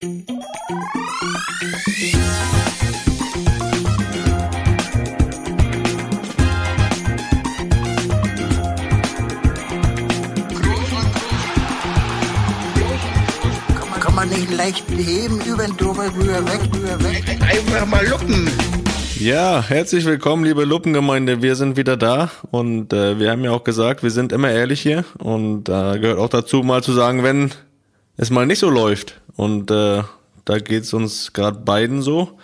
[0.00, 0.10] Kann
[14.14, 17.24] man nicht leicht heben, über den drüber, rüber, weg, rüber, weg.
[17.40, 18.48] Einfach mal luppen.
[19.18, 21.42] Ja, herzlich willkommen, liebe Luppengemeinde.
[21.42, 24.80] Wir sind wieder da und äh, wir haben ja auch gesagt, wir sind immer ehrlich
[24.80, 27.50] hier und da äh, gehört auch dazu, mal zu sagen, wenn
[28.18, 29.18] es mal nicht so läuft.
[29.36, 30.02] Und äh,
[30.44, 32.38] da geht's uns gerade beiden so.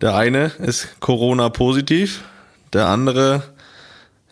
[0.00, 2.24] Der eine ist Corona-positiv,
[2.72, 3.44] der andere,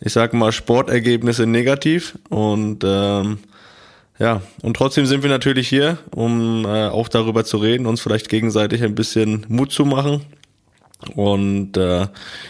[0.01, 3.39] ich sag mal, Sportergebnisse negativ und ähm,
[4.19, 8.27] ja, und trotzdem sind wir natürlich hier, um äh, auch darüber zu reden, uns vielleicht
[8.27, 10.25] gegenseitig ein bisschen Mut zu machen
[11.15, 12.07] und äh,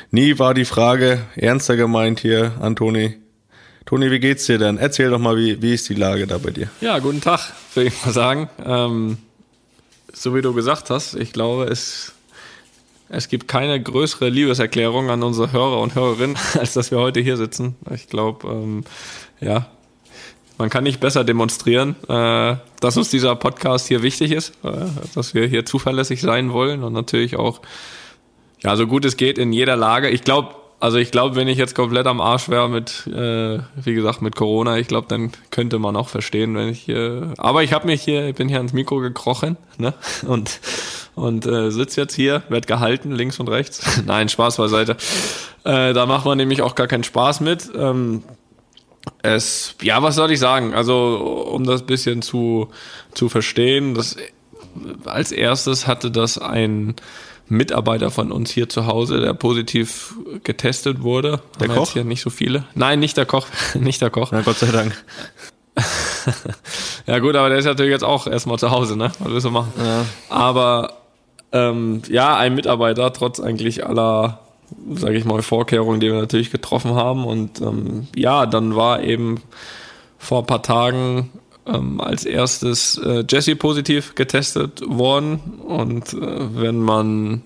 [0.10, 2.76] nie war die Frage ernster gemeint hier an
[3.86, 4.12] Toni.
[4.12, 4.78] Wie geht's dir denn?
[4.78, 6.70] Erzähl doch mal, wie, wie ist die Lage da bei dir?
[6.82, 8.50] Ja, guten Tag, würde ich mal sagen.
[8.64, 9.18] Ähm,
[10.14, 12.14] so wie du gesagt hast, ich glaube, es,
[13.10, 17.38] es gibt keine größere Liebeserklärung an unsere Hörer und Hörerinnen, als dass wir heute hier
[17.38, 17.76] sitzen.
[17.94, 18.84] Ich glaube, ähm,
[19.40, 19.68] ja,
[20.58, 24.86] man kann nicht besser demonstrieren, äh, dass uns dieser Podcast hier wichtig ist, äh,
[25.16, 27.62] dass wir hier zuverlässig sein wollen und natürlich auch
[28.64, 30.10] ja, so gut es geht in jeder Lage.
[30.10, 33.94] Ich glaube, also ich glaube, wenn ich jetzt komplett am Arsch wäre mit, äh, wie
[33.94, 37.72] gesagt, mit Corona, ich glaube, dann könnte man auch verstehen, wenn ich äh, aber ich
[37.72, 39.94] habe mich hier, ich bin hier ans Mikro gekrochen, ne?
[40.28, 40.60] Und
[41.14, 44.02] und äh, sitz jetzt hier, werd gehalten, links und rechts.
[44.06, 44.96] Nein, Spaß beiseite.
[45.66, 47.70] Äh, da macht man nämlich auch gar keinen Spaß mit.
[47.76, 48.24] Ähm,
[49.22, 50.74] es, ja, was soll ich sagen?
[50.74, 52.70] Also, um das bisschen zu,
[53.14, 54.16] zu verstehen, das,
[55.06, 56.96] als erstes hatte das ein,
[57.52, 61.42] Mitarbeiter von uns hier zu Hause, der positiv getestet wurde.
[61.60, 61.92] Der Haben Koch?
[61.92, 62.66] Hier nicht so viele.
[62.76, 64.32] Nein, nicht der Koch, nicht der Koch.
[64.32, 65.04] Na Gott sei Dank.
[67.08, 69.12] ja gut, aber der ist natürlich jetzt auch erstmal zu Hause, ne?
[69.20, 69.74] Was willst du machen?
[69.78, 70.06] Ja.
[70.30, 70.94] Aber
[71.52, 74.40] ähm, ja, ein Mitarbeiter, trotz eigentlich aller,
[74.94, 77.26] sage ich mal, Vorkehrungen, die wir natürlich getroffen haben.
[77.26, 79.42] Und ähm, ja, dann war eben
[80.18, 81.30] vor ein paar Tagen
[81.74, 85.40] ähm, als erstes äh, Jesse positiv getestet worden.
[85.66, 86.18] Und äh,
[86.62, 87.44] wenn man,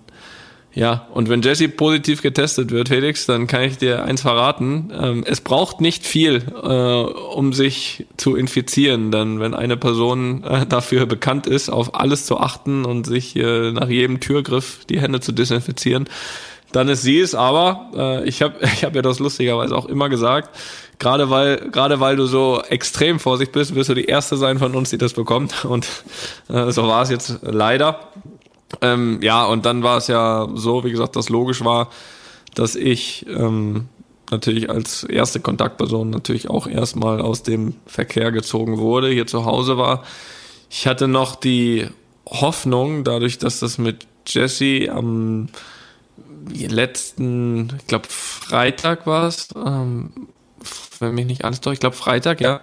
[0.74, 4.92] ja, und wenn Jesse positiv getestet wird, Felix, dann kann ich dir eins verraten.
[5.00, 9.12] Ähm, es braucht nicht viel, äh, um sich zu infizieren.
[9.12, 13.72] Denn wenn eine Person äh, dafür bekannt ist, auf alles zu achten und sich äh,
[13.72, 16.10] nach jedem Türgriff die Hände zu desinfizieren,
[16.72, 17.36] dann ist sie es.
[17.36, 20.50] Aber äh, ich habe ich hab ja das lustigerweise auch immer gesagt
[21.00, 24.76] gerade weil, gerade weil du so extrem vorsichtig bist, wirst du die erste sein von
[24.76, 25.66] uns, die das bekommt.
[25.66, 25.88] Und
[26.50, 28.00] äh, so war es jetzt leider.
[28.82, 31.90] Ähm, ja, und dann war es ja so, wie gesagt, dass logisch war,
[32.56, 33.88] dass ich ähm,
[34.32, 39.78] natürlich als erste Kontaktperson natürlich auch erstmal aus dem Verkehr gezogen wurde, hier zu Hause
[39.78, 40.04] war.
[40.70, 41.88] Ich hatte noch die
[42.28, 45.48] Hoffnung, dadurch, dass das mit Jesse am
[46.54, 50.12] letzten, ich glaube Freitag war es, ähm,
[51.00, 52.62] wenn mich nicht alles durch, ich glaube Freitag, ja.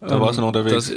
[0.00, 0.88] Da warst du noch unterwegs.
[0.88, 0.96] Das,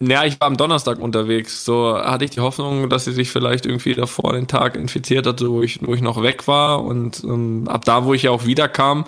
[0.00, 1.64] ja, ich war am Donnerstag unterwegs.
[1.64, 5.46] So hatte ich die Hoffnung, dass sie sich vielleicht irgendwie davor den Tag infiziert hat,
[5.46, 6.84] wo ich, wo ich noch weg war.
[6.84, 9.06] Und ähm, ab da, wo ich ja auch wiederkam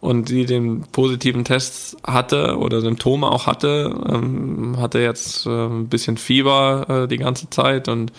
[0.00, 5.88] und sie den positiven Test hatte oder Symptome auch hatte, ähm, hatte jetzt äh, ein
[5.88, 7.88] bisschen Fieber äh, die ganze Zeit.
[7.88, 8.12] Und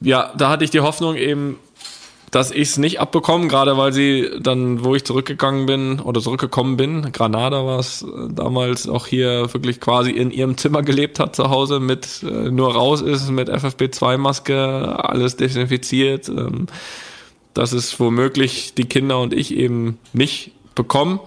[0.00, 1.58] ja, da hatte ich die Hoffnung eben,
[2.30, 6.76] dass ich es nicht abbekomme, gerade weil sie dann, wo ich zurückgegangen bin oder zurückgekommen
[6.76, 11.36] bin, Granada war es äh, damals auch hier wirklich quasi in ihrem Zimmer gelebt hat
[11.36, 16.28] zu Hause mit äh, nur raus ist mit FFP2-Maske, alles desinfiziert.
[16.28, 16.66] Ähm,
[17.54, 21.20] dass es womöglich die Kinder und ich eben nicht bekommen,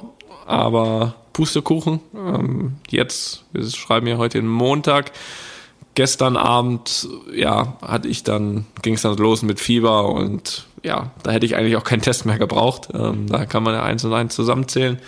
[0.46, 2.02] aber Pustekuchen.
[2.14, 5.14] Ähm, jetzt, wir schreiben ja heute den Montag
[5.96, 11.32] gestern Abend, ja, hatte ich dann, ging es dann los mit Fieber und ja, da
[11.32, 12.90] hätte ich eigentlich auch keinen Test mehr gebraucht.
[12.94, 15.00] Ähm, da kann man ja eins und eins zusammenzählen.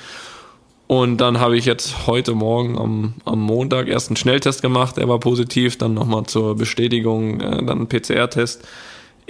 [0.88, 5.08] Und dann habe ich jetzt heute Morgen am, am Montag erst einen Schnelltest gemacht, der
[5.08, 8.68] war positiv, dann nochmal zur Bestätigung, äh, dann einen PCR-Test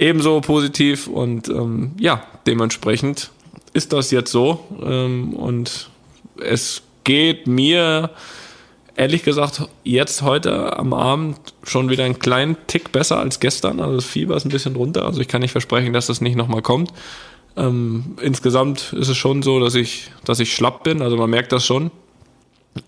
[0.00, 3.30] ebenso positiv und ähm, ja, dementsprechend
[3.74, 5.90] ist das jetzt so ähm, und
[6.42, 8.10] es geht mir
[9.00, 13.80] ehrlich gesagt jetzt heute am Abend schon wieder einen kleinen Tick besser als gestern.
[13.80, 15.06] Also das Fieber ist ein bisschen runter.
[15.06, 16.92] Also ich kann nicht versprechen, dass das nicht nochmal kommt.
[17.56, 21.00] Ähm, insgesamt ist es schon so, dass ich, dass ich schlapp bin.
[21.00, 21.90] Also man merkt das schon.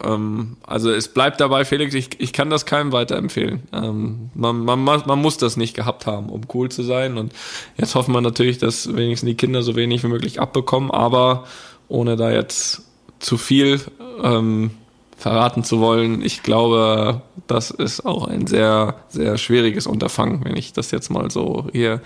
[0.04, 3.62] Ähm, also es bleibt dabei, Felix, ich, ich kann das keinem weiterempfehlen.
[3.72, 7.16] Ähm, man, man, man muss das nicht gehabt haben, um cool zu sein.
[7.16, 7.32] Und
[7.78, 11.44] jetzt hoffen wir natürlich, dass wenigstens die Kinder so wenig wie möglich abbekommen, aber
[11.88, 12.82] ohne da jetzt
[13.18, 13.80] zu viel
[14.22, 14.72] ähm,
[15.22, 16.20] verraten zu wollen.
[16.20, 21.30] Ich glaube, das ist auch ein sehr, sehr schwieriges Unterfangen, wenn ich das jetzt mal
[21.30, 22.00] so hier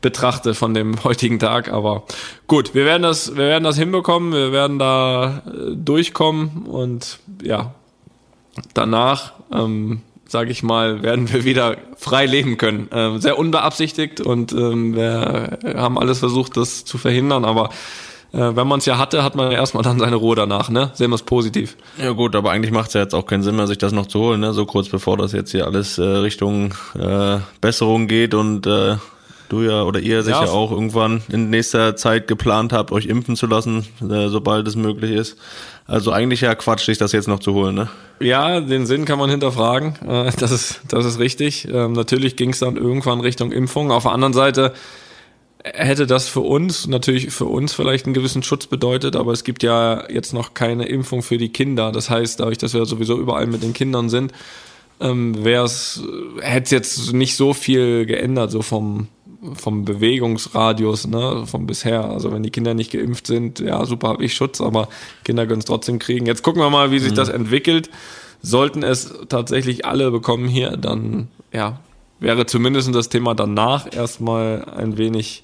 [0.00, 1.72] betrachte von dem heutigen Tag.
[1.72, 2.04] Aber
[2.46, 7.74] gut, wir werden das, wir werden das hinbekommen, wir werden da äh, durchkommen und ja,
[8.72, 12.88] danach, ähm, sage ich mal, werden wir wieder frei leben können.
[12.92, 17.70] Ähm, sehr unbeabsichtigt und ähm, wir haben alles versucht, das zu verhindern, aber
[18.32, 20.90] wenn man es ja hatte, hat man ja erstmal dann seine Ruhe danach, ne?
[20.94, 21.76] Sehen wir es positiv.
[21.98, 24.06] Ja gut, aber eigentlich macht es ja jetzt auch keinen Sinn mehr, sich das noch
[24.06, 24.52] zu holen, ne?
[24.52, 28.96] So kurz bevor das jetzt hier alles äh, Richtung äh, Besserung geht und äh,
[29.50, 30.50] du ja oder ihr sicher ja.
[30.50, 35.10] auch irgendwann in nächster Zeit geplant habt, euch impfen zu lassen, äh, sobald es möglich
[35.10, 35.36] ist.
[35.86, 37.88] Also eigentlich ja Quatsch, sich das jetzt noch zu holen, ne?
[38.20, 39.96] Ja, den Sinn kann man hinterfragen.
[40.06, 41.66] Äh, das ist, das ist richtig.
[41.70, 43.90] Ähm, natürlich ging es dann irgendwann Richtung Impfung.
[43.90, 44.72] Auf der anderen Seite
[45.64, 49.62] hätte das für uns, natürlich für uns vielleicht einen gewissen Schutz bedeutet, aber es gibt
[49.62, 51.92] ja jetzt noch keine Impfung für die Kinder.
[51.92, 54.32] Das heißt, dadurch, dass wir sowieso überall mit den Kindern sind,
[55.00, 56.02] ähm, wäre es,
[56.40, 59.08] hätte es jetzt nicht so viel geändert, so vom,
[59.54, 62.04] vom Bewegungsradius, ne, vom bisher.
[62.04, 64.88] Also wenn die Kinder nicht geimpft sind, ja, super, habe ich Schutz, aber
[65.24, 66.26] Kinder können es trotzdem kriegen.
[66.26, 67.16] Jetzt gucken wir mal, wie sich mhm.
[67.16, 67.90] das entwickelt.
[68.42, 71.80] Sollten es tatsächlich alle bekommen hier, dann, ja,
[72.20, 75.42] wäre zumindest das Thema danach erstmal ein wenig,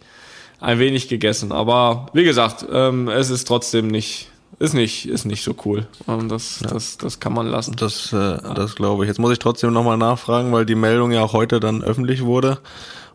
[0.61, 1.53] ein wenig gegessen.
[1.53, 5.87] Aber wie gesagt, ähm, es ist trotzdem nicht, ist nicht, ist nicht so cool.
[6.07, 6.69] Und das, ja.
[6.69, 7.75] das, das kann man lassen.
[7.77, 9.09] Das, äh, das glaube ich.
[9.09, 12.59] Jetzt muss ich trotzdem nochmal nachfragen, weil die Meldung ja auch heute dann öffentlich wurde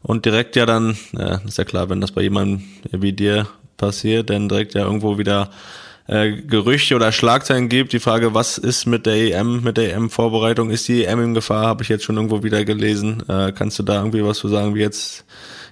[0.04, 3.48] und direkt ja dann, ja, ist ja klar, wenn das bei jemandem wie dir
[3.78, 5.50] passiert, dann direkt ja irgendwo wieder
[6.08, 7.94] äh, Gerüchte oder Schlagzeilen gibt.
[7.94, 10.70] Die Frage, was ist mit der EM, mit der EM-Vorbereitung?
[10.70, 11.68] Ist die EM in Gefahr?
[11.68, 13.24] Habe ich jetzt schon irgendwo wieder gelesen.
[13.28, 15.26] Äh, kannst du da irgendwie was zu sagen, wie jetzt,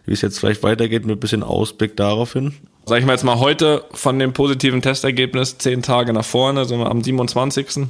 [0.05, 2.53] wie es jetzt vielleicht weitergeht, mit ein bisschen Ausblick darauf hin?
[2.85, 6.79] Sag ich mal jetzt mal heute von dem positiven Testergebnis zehn Tage nach vorne, sind
[6.79, 7.87] wir am 27.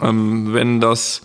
[0.00, 1.22] Ähm, wenn das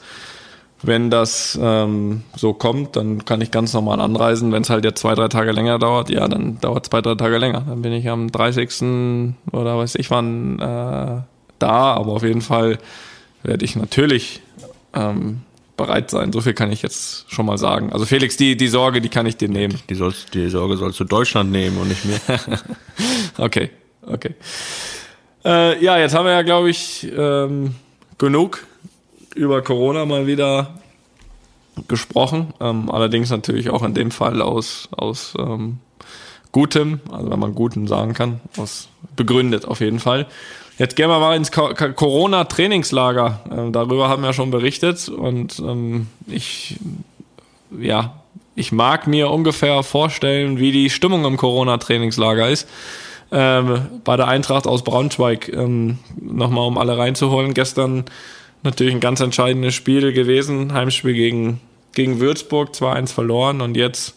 [0.88, 4.52] wenn das ähm, so kommt, dann kann ich ganz normal anreisen.
[4.52, 7.16] Wenn es halt jetzt zwei, drei Tage länger dauert, ja, dann dauert es zwei, drei
[7.16, 7.64] Tage länger.
[7.68, 9.34] Dann bin ich am 30.
[9.52, 11.22] oder weiß ich wann äh,
[11.60, 12.78] da, aber auf jeden Fall
[13.44, 14.42] werde ich natürlich
[14.94, 15.42] ähm,
[15.78, 16.32] bereit sein.
[16.32, 17.92] So viel kann ich jetzt schon mal sagen.
[17.92, 19.80] Also Felix, die, die Sorge, die kann ich dir nehmen.
[19.90, 22.20] Die, sollst, die Sorge sollst du Deutschland nehmen und nicht mir.
[23.38, 23.70] okay,
[24.06, 24.36] okay.
[25.44, 27.76] Äh, ja, jetzt haben wir ja, glaube ich, ähm,
[28.18, 28.66] genug
[29.36, 30.70] über Corona mal wieder
[31.88, 32.54] gesprochen.
[32.60, 35.80] Ähm, allerdings natürlich auch in dem Fall aus, aus ähm,
[36.52, 40.26] Gutem, also wenn man Guten sagen kann, aus begründet auf jeden Fall.
[40.78, 43.42] Jetzt gehen wir mal ins Corona-Trainingslager.
[43.52, 46.80] Ähm, darüber haben wir schon berichtet und ähm, ich,
[47.78, 48.22] ja,
[48.56, 52.68] ich mag mir ungefähr vorstellen, wie die Stimmung im Corona-Trainingslager ist.
[53.32, 57.54] Ähm, bei der Eintracht aus Braunschweig, ähm, nochmal um alle reinzuholen.
[57.54, 58.06] Gestern
[58.65, 60.73] natürlich ein ganz entscheidendes Spiel gewesen.
[60.73, 61.62] Heimspiel gegen,
[61.94, 64.15] gegen Würzburg, 2-1 verloren und jetzt,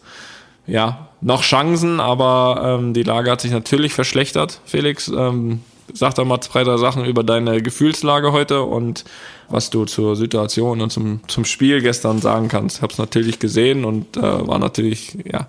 [0.67, 4.61] ja, noch Chancen, aber ähm, die Lage hat sich natürlich verschlechtert.
[4.65, 5.61] Felix, ähm,
[5.93, 9.05] sag doch mal zwei, drei Sachen über deine Gefühlslage heute und
[9.49, 12.77] was du zur Situation und zum, zum Spiel gestern sagen kannst.
[12.77, 15.49] Ich habe es natürlich gesehen und äh, war natürlich, ja,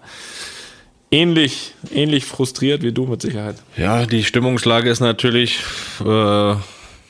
[1.12, 3.58] ähnlich, ähnlich frustriert wie du mit Sicherheit.
[3.78, 5.60] Ja, die Stimmungslage ist natürlich
[6.06, 6.56] äh,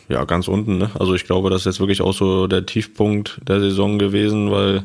[0.10, 0.78] ja, ganz unten.
[0.80, 0.92] Ne?
[0.98, 4.84] Also ich glaube, das ist jetzt wirklich auch so der Tiefpunkt der Saison gewesen, weil,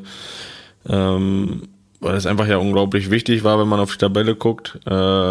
[0.89, 1.63] ähm,
[2.01, 4.79] weil es einfach ja unglaublich wichtig war, wenn man auf die Tabelle guckt.
[4.87, 4.91] Äh,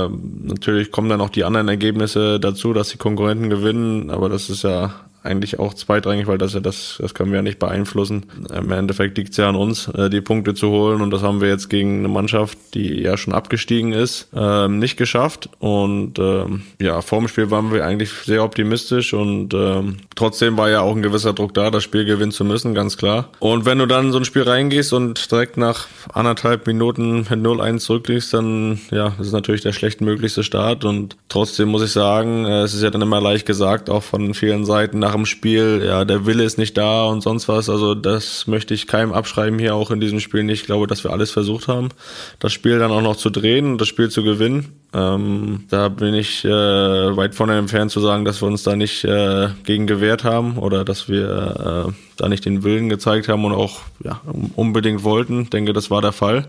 [0.10, 4.64] natürlich kommen dann auch die anderen Ergebnisse dazu, dass die Konkurrenten gewinnen, aber das ist
[4.64, 8.26] ja eigentlich auch zweitrangig, weil das ja das, das können wir ja nicht beeinflussen.
[8.54, 11.42] Im Endeffekt liegt es ja an uns, äh, die Punkte zu holen und das haben
[11.42, 15.50] wir jetzt gegen eine Mannschaft, die ja schon abgestiegen ist, ähm, nicht geschafft.
[15.60, 20.70] Und ähm, ja, vor dem Spiel waren wir eigentlich sehr optimistisch und ähm, trotzdem war
[20.70, 23.30] ja auch ein gewisser Druck da, das Spiel gewinnen zu müssen, ganz klar.
[23.40, 27.80] Und wenn du dann so ein Spiel reingehst und direkt nach anderthalb Minuten mit 0-1
[27.80, 32.62] zurückliegst, dann ja, das ist natürlich der schlechtmöglichste Start und trotzdem muss ich sagen, äh,
[32.64, 35.84] es ist ja dann immer leicht gesagt, auch von vielen Seiten nach nach dem Spiel,
[35.86, 37.70] ja, der Wille ist nicht da und sonst was.
[37.70, 40.62] Also das möchte ich keinem abschreiben hier auch in diesem Spiel nicht.
[40.62, 41.90] Ich glaube, dass wir alles versucht haben,
[42.40, 44.74] das Spiel dann auch noch zu drehen und das Spiel zu gewinnen.
[44.92, 49.04] Ähm, da bin ich äh, weit von entfernt zu sagen, dass wir uns da nicht
[49.04, 53.54] äh, gegen gewehrt haben oder dass wir äh, da nicht den Willen gezeigt haben und
[53.54, 54.20] auch ja,
[54.56, 55.44] unbedingt wollten.
[55.44, 56.48] Ich denke, das war der Fall.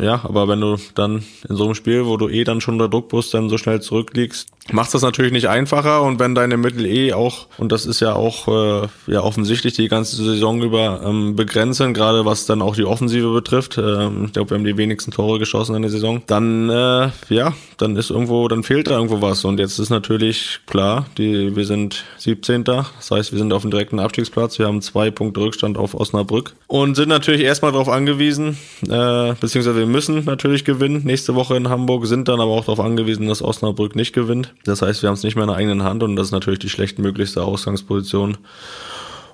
[0.00, 2.88] Ja, aber wenn du dann in so einem Spiel, wo du eh dann schon unter
[2.88, 6.86] Druck bist, dann so schnell zurückliegst, macht das natürlich nicht einfacher und wenn deine Mittel
[6.86, 11.36] eh auch, und das ist ja auch äh, ja offensichtlich die ganze Saison über ähm,
[11.36, 15.10] begrenzen, gerade was dann auch die Offensive betrifft, ähm, ich glaube, wir haben die wenigsten
[15.10, 19.22] Tore geschossen in der Saison, dann äh, ja, dann ist irgendwo, dann fehlt da irgendwo
[19.22, 22.64] was und jetzt ist natürlich klar, die, wir sind 17.
[22.64, 26.54] Das heißt, wir sind auf dem direkten Abstiegsplatz, wir haben zwei Punkte Rückstand auf Osnabrück
[26.66, 31.68] und sind natürlich erstmal darauf angewiesen, äh, beziehungsweise wir müssen natürlich gewinnen nächste Woche in
[31.68, 34.52] Hamburg, sind dann aber auch darauf angewiesen, dass Osnabrück nicht gewinnt.
[34.64, 36.58] Das heißt, wir haben es nicht mehr in der eigenen Hand und das ist natürlich
[36.58, 38.36] die schlechtmöglichste Ausgangsposition.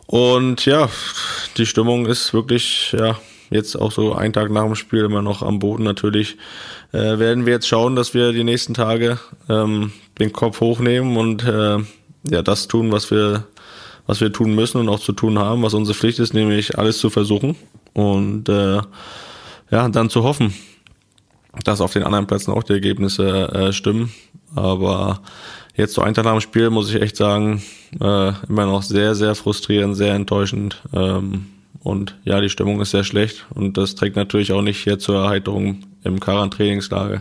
[0.06, 0.88] Und ja,
[1.56, 3.16] die Stimmung ist wirklich, ja,
[3.50, 5.84] jetzt auch so einen Tag nach dem Spiel immer noch am Boden.
[5.84, 6.36] Natürlich
[6.92, 11.44] äh, werden wir jetzt schauen, dass wir die nächsten Tage ähm, den Kopf hochnehmen und
[11.44, 11.78] äh,
[12.30, 13.44] ja das tun, was wir
[14.06, 16.98] was wir tun müssen und auch zu tun haben, was unsere Pflicht ist, nämlich alles
[16.98, 17.56] zu versuchen
[17.94, 18.82] und äh,
[19.70, 20.52] ja dann zu hoffen,
[21.64, 24.12] dass auf den anderen Plätzen auch die Ergebnisse äh, stimmen.
[24.54, 25.20] Aber
[25.76, 27.62] jetzt so ein Tag nach dem Spiel muss ich echt sagen,
[28.00, 30.82] äh, immer noch sehr, sehr frustrierend, sehr enttäuschend.
[30.92, 31.46] Ähm,
[31.82, 35.22] und ja, die Stimmung ist sehr schlecht und das trägt natürlich auch nicht hier zur
[35.22, 37.20] Erheiterung im Quarantänetrainingslager.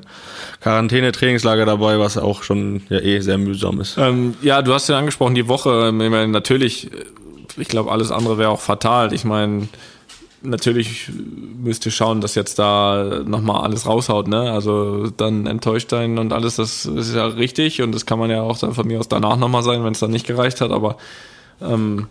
[0.61, 3.97] Quarantäne-Trainingslager dabei, was auch schon ja eh sehr mühsam ist.
[3.97, 5.87] Ähm, ja, du hast ja angesprochen, die Woche.
[5.87, 6.89] Ich meine, natürlich,
[7.57, 9.13] ich glaube, alles andere wäre auch fatal.
[9.13, 9.67] Ich meine,
[10.43, 11.09] natürlich
[11.61, 14.51] müsst ihr schauen, dass jetzt da nochmal alles raushaut, ne?
[14.51, 18.41] Also dann enttäuscht sein und alles, das ist ja richtig und das kann man ja
[18.41, 20.97] auch dann von mir aus danach nochmal sein, wenn es dann nicht gereicht hat, aber
[21.61, 22.07] ähm,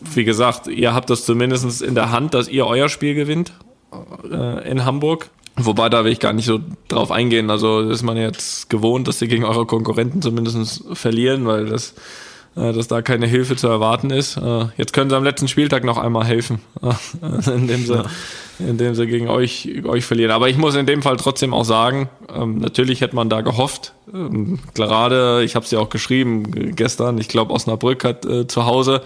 [0.00, 3.52] wie gesagt, ihr habt das zumindest in der Hand, dass ihr euer Spiel gewinnt
[4.30, 5.30] äh, in Hamburg.
[5.56, 7.50] Wobei, da will ich gar nicht so drauf eingehen.
[7.50, 11.94] Also ist man jetzt gewohnt, dass sie gegen eure Konkurrenten zumindest verlieren, weil das
[12.54, 14.36] dass da keine Hilfe zu erwarten ist.
[14.36, 18.02] Äh, jetzt können sie am letzten Spieltag noch einmal helfen, äh, indem sie,
[18.58, 20.32] indem sie gegen euch, euch verlieren.
[20.32, 23.94] Aber ich muss in dem Fall trotzdem auch sagen, ähm, natürlich hätte man da gehofft.
[24.12, 29.02] Ähm, gerade, ich habe es ja auch geschrieben gestern, ich glaube Osnabrück hat zu Hause,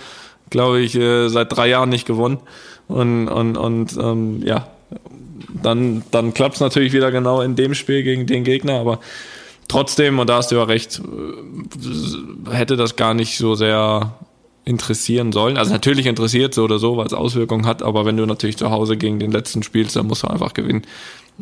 [0.51, 2.39] glaube ich, seit drei Jahren nicht gewonnen.
[2.87, 4.69] Und, und, und ähm, ja,
[5.63, 9.01] dann, dann klappt es natürlich wieder genau in dem Spiel gegen den Gegner, aber
[9.69, 11.01] trotzdem, und da hast du ja recht,
[12.51, 14.15] hätte das gar nicht so sehr
[14.65, 15.57] interessieren sollen.
[15.57, 18.71] Also natürlich interessiert so oder so, weil es Auswirkungen hat, aber wenn du natürlich zu
[18.71, 20.83] Hause gegen den letzten spielst, dann musst du einfach gewinnen.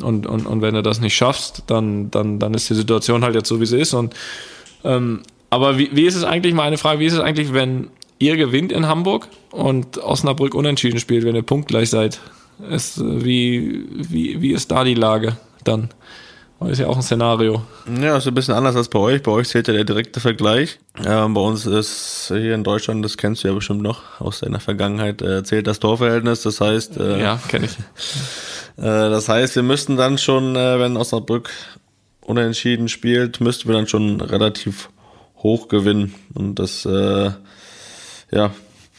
[0.01, 3.35] Und, und, und wenn du das nicht schaffst, dann, dann, dann ist die Situation halt
[3.35, 3.93] jetzt so, wie sie ist.
[3.93, 4.13] Und,
[4.83, 7.89] ähm, aber wie, wie ist es eigentlich, mal eine Frage, wie ist es eigentlich, wenn
[8.19, 12.19] ihr gewinnt in Hamburg und Osnabrück unentschieden spielt, wenn ihr punktgleich seid?
[12.69, 15.89] Ist, wie, wie, wie ist da die Lage dann?
[16.69, 17.63] Ist ja auch ein Szenario.
[18.01, 19.23] Ja, ist ein bisschen anders als bei euch.
[19.23, 20.79] Bei euch zählt ja der direkte Vergleich.
[21.05, 24.59] Ähm, bei uns ist hier in Deutschland, das kennst du ja bestimmt noch aus deiner
[24.59, 26.41] Vergangenheit, äh, zählt das Torverhältnis.
[26.43, 27.77] Das heißt, äh, ja, kenne ich.
[28.75, 31.51] Äh, das heißt, wir müssten dann schon, äh, wenn Osnabrück
[32.21, 34.89] unentschieden spielt, müssten wir dann schon relativ
[35.37, 36.15] hoch gewinnen.
[36.33, 37.29] Und das, äh,
[38.31, 38.51] ja,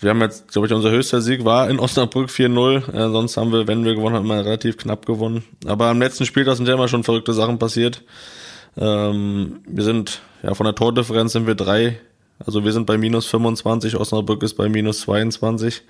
[0.05, 2.93] wir haben jetzt, glaube ich, unser höchster Sieg war in Osnabrück 4-0.
[2.93, 5.45] Äh, sonst haben wir, wenn wir gewonnen haben, immer relativ knapp gewonnen.
[5.67, 8.03] Aber am letzten Spiel, da sind ja immer schon verrückte Sachen passiert.
[8.77, 11.99] Ähm, wir sind, ja, von der Tordifferenz sind wir drei.
[12.39, 15.83] Also wir sind bei minus 25, Osnabrück ist bei minus 22.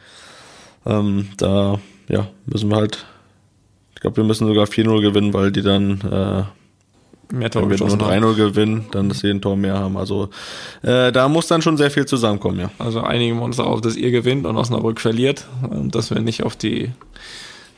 [0.86, 3.06] Ähm, da, ja, müssen wir halt,
[3.94, 6.44] ich glaube, wir müssen sogar 4-0 gewinnen, weil die dann, äh,
[7.32, 9.96] mehr Tore Wenn wir nur 3-0 gewinnen, dann dass sie ein Tor mehr haben.
[9.96, 10.28] Also
[10.82, 12.70] äh, da muss dann schon sehr viel zusammenkommen, ja.
[12.78, 16.42] Also einigen wir uns darauf, dass ihr gewinnt und Osnabrück verliert und dass wir nicht
[16.42, 16.90] auf die,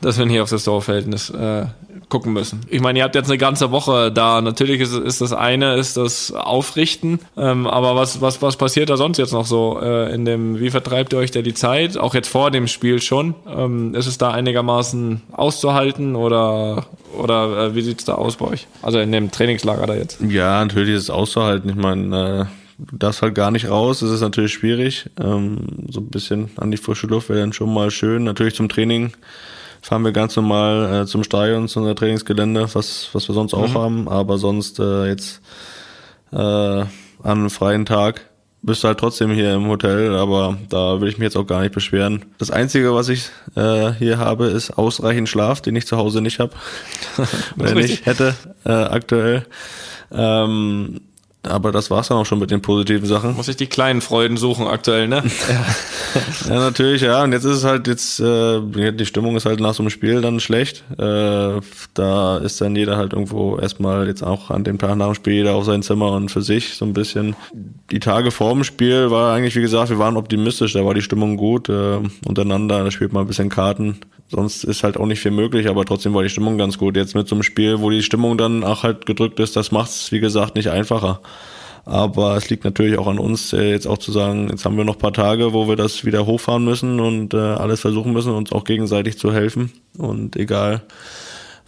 [0.01, 1.65] dass wir nicht auf das Torverhältnis äh,
[2.09, 2.61] gucken müssen.
[2.69, 4.41] Ich meine, ihr habt jetzt eine ganze Woche da.
[4.41, 7.19] Natürlich ist, ist das eine, ist das Aufrichten.
[7.35, 10.69] Ähm, aber was, was, was passiert da sonst jetzt noch so äh, in dem, wie
[10.69, 11.97] vertreibt ihr euch da die Zeit?
[11.97, 13.35] Auch jetzt vor dem Spiel schon.
[13.47, 16.85] Ähm, ist es da einigermaßen auszuhalten oder,
[17.17, 18.67] oder äh, wie sieht's da aus bei euch?
[18.81, 20.19] Also in dem Trainingslager da jetzt.
[20.21, 21.69] Ja, natürlich ist es auszuhalten.
[21.69, 25.09] Ich meine, äh darfst halt gar nicht raus, das ist natürlich schwierig.
[25.19, 28.23] Ähm, so ein bisschen an die frische Luft wäre dann schon mal schön.
[28.23, 29.13] Natürlich zum Training
[29.87, 33.59] fahren wir ganz normal äh, zum Stadion, zu unser Trainingsgelände, was, was wir sonst mhm.
[33.59, 34.09] auch haben.
[34.09, 35.39] Aber sonst äh, jetzt
[36.33, 36.89] äh, an
[37.23, 38.25] einem freien Tag
[38.61, 41.61] bist du halt trotzdem hier im Hotel, aber da will ich mich jetzt auch gar
[41.61, 42.25] nicht beschweren.
[42.37, 46.39] Das Einzige, was ich äh, hier habe, ist ausreichend Schlaf, den ich zu Hause nicht
[46.39, 46.51] habe.
[47.57, 49.45] Oder nicht hätte äh, aktuell.
[50.11, 50.99] Ähm,
[51.47, 53.35] aber das war's dann auch schon mit den positiven Sachen.
[53.35, 55.23] Muss ich die kleinen Freuden suchen aktuell, ne?
[55.49, 56.53] ja.
[56.53, 57.23] ja, natürlich, ja.
[57.23, 60.21] Und jetzt ist es halt jetzt, äh, die Stimmung ist halt nach so einem Spiel
[60.21, 60.83] dann schlecht.
[60.97, 61.59] Äh,
[61.93, 65.33] da ist dann jeder halt irgendwo erstmal jetzt auch an dem Tag nach dem Spiel
[65.33, 67.35] jeder auf sein Zimmer und für sich so ein bisschen.
[67.91, 71.01] Die Tage vor dem Spiel war eigentlich, wie gesagt, wir waren optimistisch, da war die
[71.01, 73.99] Stimmung gut, äh, untereinander, da spielt man ein bisschen Karten.
[74.29, 76.97] Sonst ist halt auch nicht viel möglich, aber trotzdem war die Stimmung ganz gut.
[76.97, 80.11] Jetzt mit so einem Spiel, wo die Stimmung dann auch halt gedrückt ist, das macht's,
[80.11, 81.21] wie gesagt, nicht einfacher.
[81.87, 84.83] Aber es liegt natürlich auch an uns, äh, jetzt auch zu sagen, jetzt haben wir
[84.83, 88.33] noch ein paar Tage, wo wir das wieder hochfahren müssen und äh, alles versuchen müssen,
[88.33, 89.71] uns auch gegenseitig zu helfen.
[89.97, 90.81] Und egal,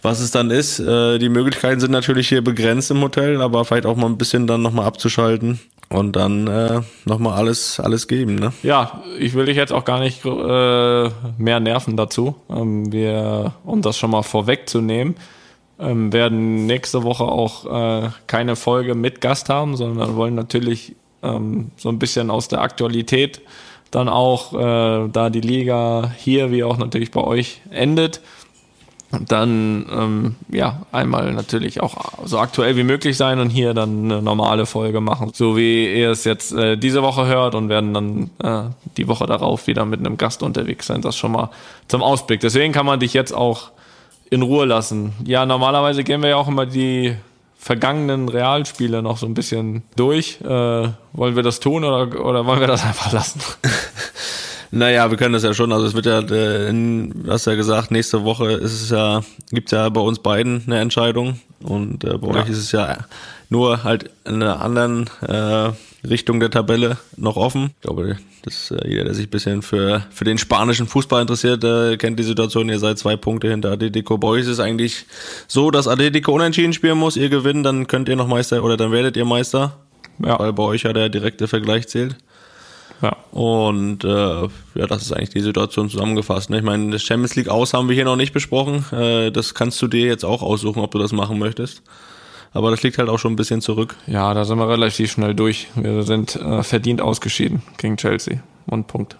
[0.02, 3.86] was es dann ist, äh, die Möglichkeiten sind natürlich hier begrenzt im Hotel, aber vielleicht
[3.86, 5.58] auch mal ein bisschen dann nochmal abzuschalten
[5.88, 8.34] und dann äh, nochmal alles, alles geben.
[8.34, 8.52] Ne?
[8.62, 11.08] Ja, ich will dich jetzt auch gar nicht äh,
[11.38, 12.36] mehr nerven dazu.
[12.50, 15.16] Ähm, wir, um das schon mal vorwegzunehmen,
[15.80, 21.70] ähm, werden nächste Woche auch äh, keine Folge mit Gast haben, sondern wollen natürlich ähm,
[21.76, 23.40] so ein bisschen aus der Aktualität
[23.90, 28.20] dann auch, äh, da die Liga hier wie auch natürlich bei euch endet,
[29.26, 34.22] dann ähm, ja einmal natürlich auch so aktuell wie möglich sein und hier dann eine
[34.22, 38.30] normale Folge machen, so wie ihr es jetzt äh, diese Woche hört und werden dann
[38.40, 41.02] äh, die Woche darauf wieder mit einem Gast unterwegs sein.
[41.02, 41.50] Das schon mal
[41.88, 42.38] zum Ausblick.
[42.40, 43.72] Deswegen kann man dich jetzt auch
[44.30, 45.12] in Ruhe lassen.
[45.24, 47.16] Ja, normalerweise gehen wir ja auch immer die
[47.58, 50.40] vergangenen Realspiele noch so ein bisschen durch.
[50.40, 50.46] Äh,
[51.12, 53.40] wollen wir das tun oder, oder wollen wir das einfach lassen?
[54.72, 55.72] Naja, wir können das ja schon.
[55.72, 59.72] Also es wird ja, äh, du hast ja gesagt, nächste Woche ist es ja, gibt
[59.72, 62.42] ja bei uns beiden eine Entscheidung und äh, bei ja.
[62.42, 62.98] euch ist es ja
[63.48, 65.72] nur halt in einer anderen äh,
[66.08, 67.70] Richtung der Tabelle noch offen.
[67.76, 71.62] Ich glaube, dass äh, jeder, der sich ein bisschen für, für den spanischen Fußball interessiert,
[71.64, 72.68] äh, kennt die Situation.
[72.68, 74.18] Ihr seid zwei Punkte hinter Atletico.
[74.18, 75.06] Bei euch ist es eigentlich
[75.46, 77.16] so, dass Atletico unentschieden spielen muss.
[77.16, 79.76] Ihr gewinnt, dann könnt ihr noch Meister oder dann werdet ihr Meister.
[80.24, 80.38] Ja.
[80.38, 82.16] Weil bei euch ja der direkte Vergleich zählt.
[83.02, 83.16] Ja.
[83.30, 84.08] Und äh,
[84.74, 86.50] ja, das ist eigentlich die Situation zusammengefasst.
[86.50, 86.58] Ne?
[86.58, 88.84] Ich meine, das Champions League aus haben wir hier noch nicht besprochen.
[88.92, 91.82] Äh, das kannst du dir jetzt auch aussuchen, ob du das machen möchtest.
[92.52, 93.96] Aber das liegt halt auch schon ein bisschen zurück.
[94.06, 95.68] Ja, da sind wir relativ schnell durch.
[95.76, 98.40] Wir sind äh, verdient ausgeschieden gegen Chelsea.
[98.66, 99.16] Und Punkt.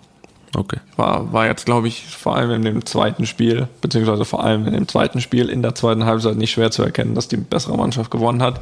[0.57, 0.79] Okay.
[0.97, 4.73] War, war jetzt, glaube ich, vor allem in dem zweiten Spiel, beziehungsweise vor allem in
[4.73, 8.11] dem zweiten Spiel in der zweiten Halbzeit nicht schwer zu erkennen, dass die bessere Mannschaft
[8.11, 8.61] gewonnen hat.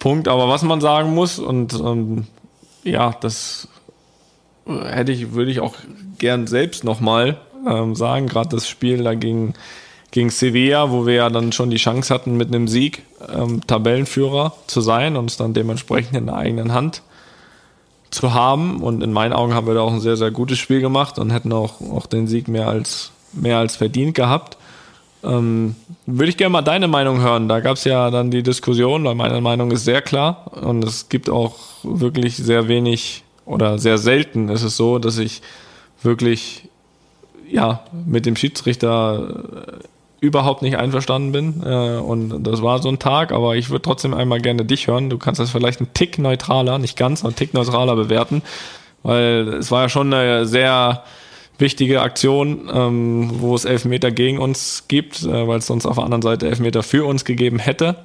[0.00, 0.26] Punkt.
[0.26, 2.26] Aber was man sagen muss, und ähm,
[2.82, 3.68] ja, das
[4.66, 5.76] hätte ich, würde ich auch
[6.18, 9.14] gern selbst nochmal ähm, sagen, gerade das Spiel da
[10.10, 14.54] gegen, Sevilla, wo wir ja dann schon die Chance hatten, mit einem Sieg ähm, Tabellenführer
[14.66, 17.02] zu sein und es dann dementsprechend in der eigenen Hand
[18.10, 18.80] zu haben.
[18.82, 21.30] Und in meinen Augen haben wir da auch ein sehr, sehr gutes Spiel gemacht und
[21.30, 24.56] hätten auch, auch den Sieg mehr als, mehr als verdient gehabt.
[25.24, 25.74] Ähm,
[26.06, 27.48] würde ich gerne mal deine Meinung hören.
[27.48, 31.08] Da gab es ja dann die Diskussion, weil meine Meinung ist sehr klar und es
[31.08, 35.40] gibt auch wirklich sehr wenig oder sehr selten ist es so, dass ich
[36.02, 36.68] wirklich
[37.48, 39.78] ja mit dem Schiedsrichter
[40.26, 41.62] überhaupt nicht einverstanden bin.
[41.64, 45.10] Äh, und das war so ein Tag, aber ich würde trotzdem einmal gerne dich hören.
[45.10, 48.42] Du kannst das vielleicht einen Tick neutraler, nicht ganz, aber einen Tick neutraler bewerten,
[49.02, 51.04] weil es war ja schon eine sehr
[51.58, 56.04] wichtige Aktion, ähm, wo es Elfmeter gegen uns gibt, äh, weil es sonst auf der
[56.04, 57.96] anderen Seite Elfmeter für uns gegeben hätte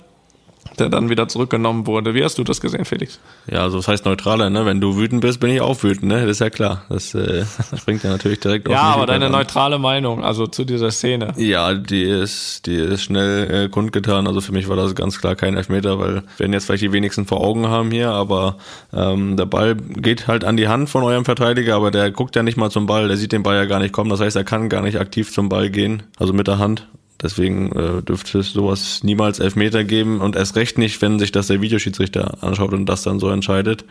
[0.79, 2.13] der dann wieder zurückgenommen wurde.
[2.13, 3.19] Wie hast du das gesehen, Felix?
[3.49, 4.65] Ja, also das heißt neutraler, ne?
[4.65, 6.21] Wenn du wütend bist, bin ich auch wütend, ne?
[6.21, 6.83] Das ist ja klar.
[6.89, 7.45] Das äh,
[7.77, 9.31] springt ja natürlich direkt auf Ja, aber deine an.
[9.33, 11.33] neutrale Meinung, also zu dieser Szene.
[11.37, 14.27] Ja, die ist, die ist schnell äh, kundgetan.
[14.27, 16.91] Also für mich war das ganz klar kein Elfmeter, weil wir werden jetzt vielleicht die
[16.91, 18.57] wenigsten vor Augen haben hier, aber
[18.93, 22.43] ähm, der Ball geht halt an die Hand von eurem Verteidiger, aber der guckt ja
[22.43, 24.09] nicht mal zum Ball, der sieht den Ball ja gar nicht kommen.
[24.09, 26.87] Das heißt, er kann gar nicht aktiv zum Ball gehen, also mit der Hand.
[27.21, 31.47] Deswegen äh, dürfte es sowas niemals Elfmeter geben und erst recht nicht, wenn sich das
[31.47, 33.85] der Videoschiedsrichter anschaut und das dann so entscheidet.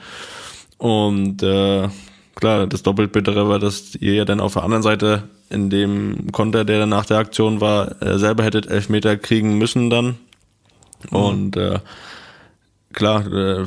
[0.78, 1.88] Und äh,
[2.34, 6.32] klar, das doppelt bittere war, dass ihr ja dann auf der anderen Seite in dem
[6.32, 10.16] Konter, der dann nach der Aktion war, äh, selber hättet Elfmeter kriegen müssen dann.
[11.10, 11.16] Mhm.
[11.16, 11.78] Und äh,
[12.92, 13.66] klar, äh,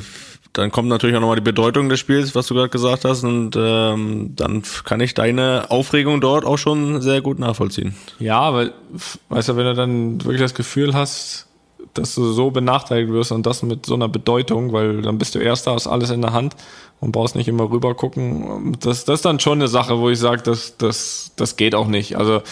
[0.54, 3.56] dann kommt natürlich auch nochmal die Bedeutung des Spiels, was du gerade gesagt hast, und
[3.56, 7.94] ähm, dann kann ich deine Aufregung dort auch schon sehr gut nachvollziehen.
[8.18, 8.72] Ja, weil,
[9.28, 11.48] weißt du, wenn du dann wirklich das Gefühl hast,
[11.94, 15.38] dass du so benachteiligt wirst und das mit so einer Bedeutung, weil dann bist du
[15.38, 16.56] Erster, hast alles in der Hand
[17.00, 18.76] und brauchst nicht immer rüber gucken.
[18.80, 21.86] Das, das ist dann schon eine Sache, wo ich sage, das, das, das geht auch
[21.86, 22.16] nicht.
[22.16, 22.42] Also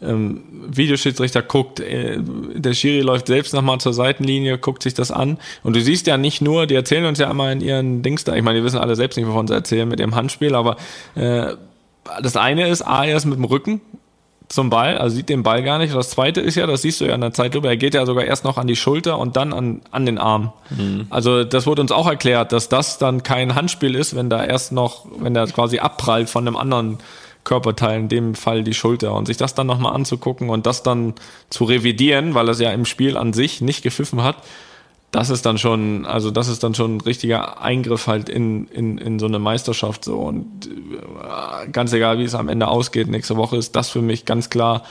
[0.00, 5.38] ähm, Videoschiedsrichter guckt, äh, der Schiri läuft selbst nochmal zur Seitenlinie, guckt sich das an.
[5.62, 8.34] Und du siehst ja nicht nur, die erzählen uns ja immer in ihren Dings da,
[8.34, 10.76] ich meine, die wissen alle selbst nicht, wovon sie erzählen mit dem Handspiel, aber
[11.14, 11.54] äh,
[12.22, 13.80] das eine ist, A, er ist mit dem Rücken
[14.48, 15.94] zum Ball, also sieht den Ball gar nicht.
[15.94, 18.24] Das zweite ist ja, das siehst du ja in der Zeitlupe, er geht ja sogar
[18.24, 20.52] erst noch an die Schulter und dann an, an den Arm.
[20.70, 21.06] Mhm.
[21.10, 24.72] Also das wurde uns auch erklärt, dass das dann kein Handspiel ist, wenn da erst
[24.72, 26.98] noch, wenn der quasi abprallt von einem anderen
[27.44, 29.14] Körperteil, in dem Fall die Schulter.
[29.14, 31.14] Und sich das dann nochmal anzugucken und das dann
[31.50, 34.36] zu revidieren, weil es ja im Spiel an sich nicht gepfiffen hat,
[35.10, 38.98] das ist dann schon, also das ist dann schon ein richtiger Eingriff halt in, in,
[38.98, 40.18] in so eine Meisterschaft so.
[40.18, 44.26] Und äh, ganz egal, wie es am Ende ausgeht, nächste Woche ist das für mich
[44.26, 44.82] ganz klar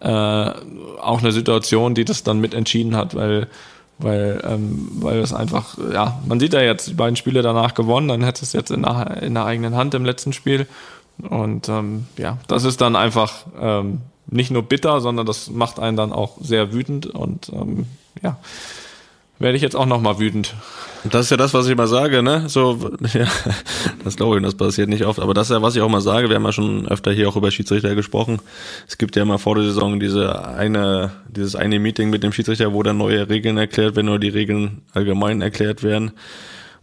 [0.00, 3.48] äh, auch eine Situation, die das dann mit entschieden hat, weil
[3.98, 8.08] weil, ähm, weil es einfach, ja, man sieht ja jetzt die beiden Spiele danach gewonnen,
[8.08, 10.66] dann hätte es jetzt in der, in der eigenen Hand im letzten Spiel.
[11.28, 15.96] Und ähm, ja, das ist dann einfach ähm, nicht nur bitter, sondern das macht einen
[15.96, 17.86] dann auch sehr wütend und ähm,
[18.22, 18.38] ja,
[19.42, 20.54] werde ich jetzt auch nochmal wütend.
[21.04, 22.48] Das ist ja das, was ich immer sage, ne?
[22.48, 22.78] So,
[23.12, 23.26] ja,
[24.04, 25.18] das glaube ich, das passiert nicht oft.
[25.18, 26.28] Aber das ist ja, was ich auch mal sage.
[26.28, 28.38] Wir haben ja schon öfter hier auch über Schiedsrichter gesprochen.
[28.86, 32.72] Es gibt ja immer vor der Saison diese eine, dieses eine Meeting mit dem Schiedsrichter,
[32.72, 36.12] wo dann neue Regeln erklärt werden oder die Regeln allgemein erklärt werden.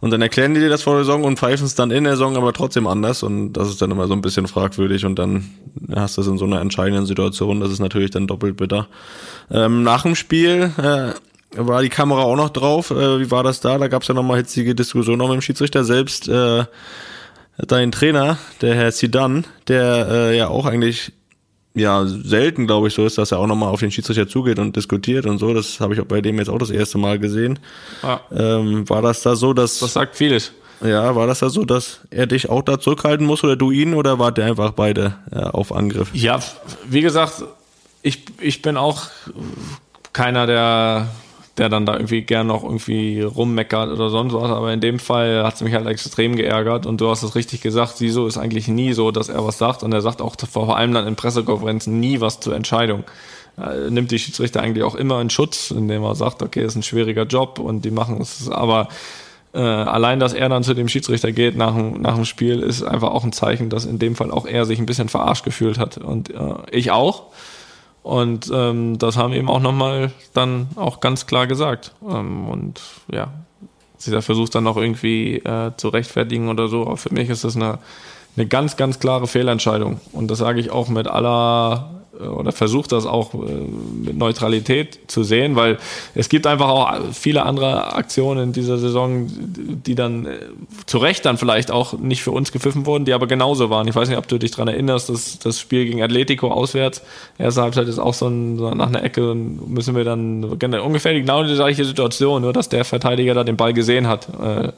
[0.00, 2.14] Und dann erklären die dir das vor der Saison und pfeifen es dann in der
[2.14, 3.22] Saison aber trotzdem anders.
[3.22, 5.04] Und das ist dann immer so ein bisschen fragwürdig.
[5.04, 5.50] Und dann
[5.94, 7.60] hast du es in so einer entscheidenden Situation.
[7.60, 8.86] Das ist natürlich dann doppelt bitter.
[9.50, 11.12] Ähm, nach dem Spiel äh,
[11.56, 12.90] war die Kamera auch noch drauf.
[12.90, 13.78] Äh, wie war das da?
[13.78, 16.28] Da gab es ja nochmal hitzige Diskussion noch mit dem Schiedsrichter selbst.
[16.28, 16.64] Äh,
[17.58, 21.12] dein Trainer, der Herr Sidan, der äh, ja auch eigentlich
[21.74, 24.74] ja selten, glaube ich, so ist, dass er auch nochmal auf den Schiedsrichter zugeht und
[24.76, 25.54] diskutiert und so.
[25.54, 27.58] Das habe ich auch bei dem jetzt auch das erste Mal gesehen.
[28.02, 28.20] Ja.
[28.32, 29.78] Ähm, war das da so, dass.
[29.78, 30.52] Das sagt vieles.
[30.82, 33.92] Ja, war das da so, dass er dich auch da zurückhalten muss oder du ihn
[33.92, 36.08] oder wart ihr einfach beide äh, auf Angriff?
[36.14, 36.40] Ja,
[36.88, 37.44] wie gesagt,
[38.02, 39.08] ich, ich bin auch
[40.14, 41.08] keiner, der
[41.58, 44.50] der dann da irgendwie gern noch irgendwie rummeckert oder sonst was.
[44.50, 47.60] Aber in dem Fall hat es mich halt extrem geärgert und du hast es richtig
[47.60, 50.76] gesagt, Siso ist eigentlich nie so, dass er was sagt und er sagt auch vor
[50.76, 53.04] allem dann in Pressekonferenzen nie was zur Entscheidung.
[53.56, 56.82] Er nimmt die Schiedsrichter eigentlich auch immer in Schutz, indem er sagt, okay, ist ein
[56.82, 58.48] schwieriger Job und die machen es.
[58.48, 58.88] Aber
[59.52, 63.10] äh, allein, dass er dann zu dem Schiedsrichter geht nach nach dem Spiel, ist einfach
[63.10, 65.98] auch ein Zeichen, dass in dem Fall auch er sich ein bisschen verarscht gefühlt hat.
[65.98, 67.24] Und äh, ich auch.
[68.02, 71.94] Und ähm, das haben eben auch nochmal dann auch ganz klar gesagt.
[72.08, 72.80] Ähm, und
[73.12, 73.28] ja,
[73.98, 76.82] sie da versucht dann noch irgendwie äh, zu rechtfertigen oder so.
[76.82, 77.78] Aber für mich ist das eine,
[78.36, 80.00] eine ganz, ganz klare Fehlentscheidung.
[80.12, 85.22] Und das sage ich auch mit aller oder versucht das auch äh, mit Neutralität zu
[85.22, 85.78] sehen, weil
[86.14, 90.38] es gibt einfach auch viele andere Aktionen in dieser Saison, die dann äh,
[90.86, 93.88] zu Recht dann vielleicht auch nicht für uns gepfiffen wurden, die aber genauso waren.
[93.88, 97.02] Ich weiß nicht, ob du dich daran erinnerst, dass das Spiel gegen Atletico auswärts,
[97.38, 101.42] erste Halbzeit ist auch so, ein, so nach einer Ecke, müssen wir dann ungefähr genau
[101.44, 104.28] die gleiche Situation, nur dass der Verteidiger da den Ball gesehen hat.
[104.40, 104.72] Äh,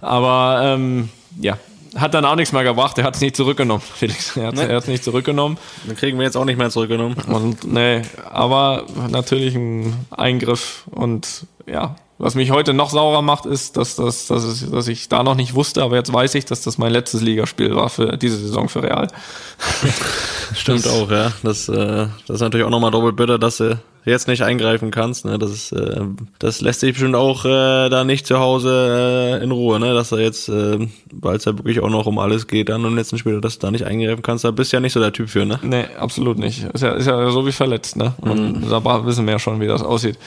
[0.00, 1.08] aber ähm,
[1.40, 1.58] ja,
[1.96, 2.98] hat dann auch nichts mehr gebracht.
[2.98, 4.36] Er hat es nicht zurückgenommen, Felix.
[4.36, 4.92] Er hat es nee.
[4.92, 5.58] nicht zurückgenommen.
[5.86, 7.16] Dann kriegen wir jetzt auch nicht mehr zurückgenommen.
[7.26, 13.76] Und nee, aber natürlich ein Eingriff und ja, was mich heute noch saurer macht, ist,
[13.76, 16.62] dass, dass, dass, es, dass ich da noch nicht wusste, aber jetzt weiß ich, dass
[16.62, 19.08] das mein letztes Ligaspiel war für diese Saison für Real.
[20.54, 21.32] Stimmt das, auch, ja.
[21.42, 23.78] Das, äh, das ist natürlich auch nochmal doppelt bitter, dass du
[24.10, 25.24] jetzt nicht eingreifen kannst.
[25.24, 25.38] Ne?
[25.38, 26.00] Das, ist, äh,
[26.38, 29.94] das lässt sich bestimmt auch äh, da nicht zu Hause äh, in Ruhe, ne?
[29.94, 32.96] dass du jetzt, äh, weil es ja wirklich auch noch um alles geht, dann im
[32.96, 34.44] letzten Spiel, dass du da nicht eingreifen kannst.
[34.44, 35.58] Da bist du ja nicht so der Typ für, ne?
[35.62, 36.64] Nee, absolut nicht.
[36.72, 38.14] Ist ja, ist ja so wie verletzt, ne?
[38.20, 38.70] Und mhm.
[38.70, 40.18] da wissen wir ja schon, wie das aussieht.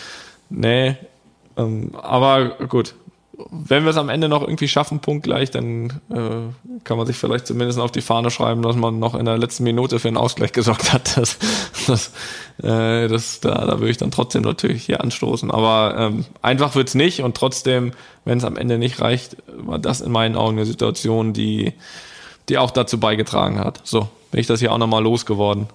[0.49, 0.97] Nee,
[1.57, 2.95] ähm, aber gut,
[3.49, 7.47] wenn wir es am Ende noch irgendwie schaffen, punktgleich, dann äh, kann man sich vielleicht
[7.47, 10.51] zumindest auf die Fahne schreiben, dass man noch in der letzten Minute für einen Ausgleich
[10.51, 10.99] gesorgt hat.
[11.19, 11.37] Das,
[11.87, 12.11] das,
[12.63, 15.51] äh, das, da, da würde ich dann trotzdem natürlich hier anstoßen.
[15.51, 17.91] Aber ähm, einfach wird's nicht und trotzdem,
[18.25, 21.73] wenn es am Ende nicht reicht, war das in meinen Augen eine Situation, die,
[22.47, 23.81] die auch dazu beigetragen hat.
[23.83, 25.67] So, bin ich das hier auch nochmal losgeworden.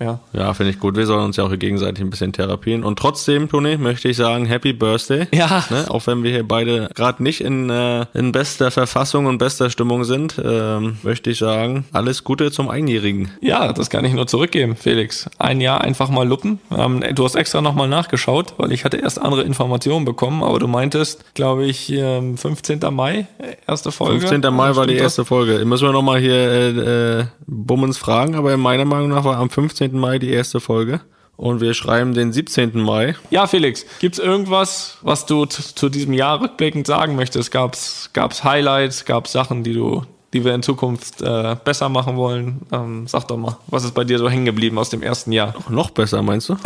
[0.00, 0.96] Ja, ja finde ich gut.
[0.96, 2.84] Wir sollen uns ja auch gegenseitig ein bisschen therapieren.
[2.84, 5.26] Und trotzdem, Toni, möchte ich sagen, Happy Birthday.
[5.32, 5.64] Ja.
[5.70, 5.86] Ne?
[5.88, 10.04] Auch wenn wir hier beide gerade nicht in, äh, in bester Verfassung und bester Stimmung
[10.04, 13.30] sind, ähm, möchte ich sagen, alles Gute zum Einjährigen.
[13.40, 15.28] Ja, das kann ich nur zurückgeben, Felix.
[15.38, 16.58] Ein Jahr einfach mal luppen.
[16.76, 20.68] Ähm, du hast extra nochmal nachgeschaut, weil ich hatte erst andere Informationen bekommen, aber du
[20.68, 22.80] meintest, glaube ich, 15.
[22.90, 23.26] Mai,
[23.66, 24.26] erste Folge.
[24.26, 24.54] 15.
[24.54, 25.64] Mai war die erste Folge.
[25.64, 29.81] Müssen wir nochmal hier äh, äh, Bummens fragen, aber meiner Meinung nach war am 15.
[29.82, 29.98] 15.
[29.98, 31.00] Mai die erste Folge.
[31.36, 32.78] Und wir schreiben den 17.
[32.80, 33.16] Mai.
[33.30, 37.50] Ja, Felix, gibt's irgendwas, was du zu diesem Jahr rückblickend sagen möchtest?
[37.50, 42.62] Gab's, gab's Highlights, gab's Sachen, die du die wir in Zukunft äh, besser machen wollen.
[42.72, 45.54] Ähm, sag doch mal, was ist bei dir so hängen geblieben aus dem ersten Jahr?
[45.68, 46.56] Noch besser, meinst du?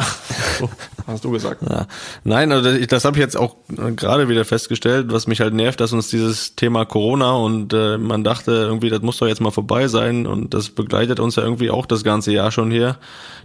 [0.59, 0.71] so,
[1.07, 1.63] hast du gesagt.
[1.69, 1.87] Ja.
[2.23, 5.81] Nein, also das, das habe ich jetzt auch gerade wieder festgestellt, was mich halt nervt,
[5.81, 9.51] dass uns dieses Thema Corona und äh, man dachte irgendwie, das muss doch jetzt mal
[9.51, 12.99] vorbei sein und das begleitet uns ja irgendwie auch das ganze Jahr schon hier,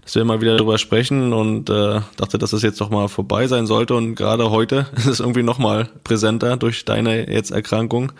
[0.03, 3.47] dass wir mal wieder darüber sprechen und äh, dachte, dass das jetzt doch mal vorbei
[3.47, 8.11] sein sollte und gerade heute ist es irgendwie noch mal präsenter durch deine jetzt Erkrankung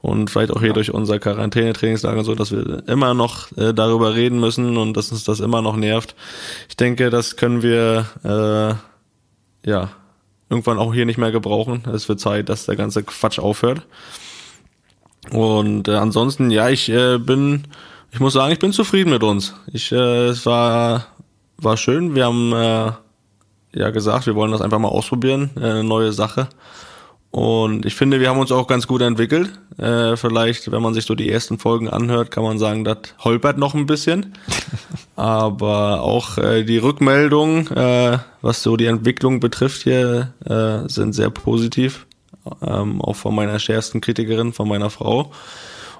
[0.00, 0.74] und vielleicht auch hier ja.
[0.74, 5.24] durch unser Quarantäne-Trainingslager so, dass wir immer noch äh, darüber reden müssen und dass uns
[5.24, 6.14] das immer noch nervt.
[6.68, 9.90] Ich denke, das können wir äh, ja
[10.50, 11.84] irgendwann auch hier nicht mehr gebrauchen.
[11.92, 13.82] Es wird Zeit, dass der ganze Quatsch aufhört.
[15.30, 17.64] Und äh, ansonsten, ja, ich äh, bin,
[18.12, 19.54] ich muss sagen, ich bin zufrieden mit uns.
[19.72, 21.06] Ich, äh, es war
[21.58, 22.14] war schön.
[22.14, 22.92] Wir haben äh,
[23.78, 26.48] ja gesagt, wir wollen das einfach mal ausprobieren, äh, eine neue Sache.
[27.30, 29.50] Und ich finde, wir haben uns auch ganz gut entwickelt.
[29.76, 33.58] Äh, vielleicht, wenn man sich so die ersten Folgen anhört, kann man sagen, das holpert
[33.58, 34.34] noch ein bisschen.
[35.16, 41.30] Aber auch äh, die Rückmeldungen, äh, was so die Entwicklung betrifft hier, äh, sind sehr
[41.30, 42.06] positiv.
[42.62, 45.32] Ähm, auch von meiner schärfsten Kritikerin, von meiner Frau.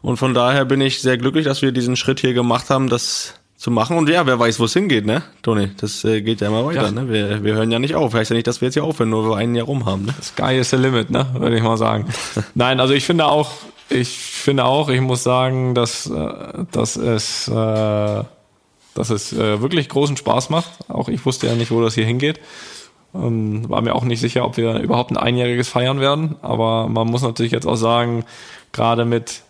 [0.01, 3.35] Und von daher bin ich sehr glücklich, dass wir diesen Schritt hier gemacht haben, das
[3.59, 3.99] zu machen.
[3.99, 5.71] Und ja, wer weiß, wo es hingeht, ne, Toni?
[5.79, 6.91] Das äh, geht ja immer weiter, ja.
[6.93, 7.11] ne?
[7.11, 8.15] Wir, wir hören ja nicht auf.
[8.15, 10.15] Heißt ja nicht, dass wir jetzt hier aufhören, nur wir ein Jahr rum haben, ne?
[10.23, 11.27] Sky is the limit, ne?
[11.35, 12.07] Würde ich mal sagen.
[12.55, 13.51] Nein, also ich finde auch,
[13.91, 18.23] ich finde auch, ich muss sagen, dass, äh, dass es, äh,
[18.95, 20.71] dass es äh, wirklich großen Spaß macht.
[20.89, 22.39] Auch ich wusste ja nicht, wo das hier hingeht.
[23.13, 26.37] Ähm, war mir auch nicht sicher, ob wir überhaupt ein einjähriges feiern werden.
[26.43, 28.25] Aber man muss natürlich jetzt auch sagen,
[28.71, 29.43] gerade mit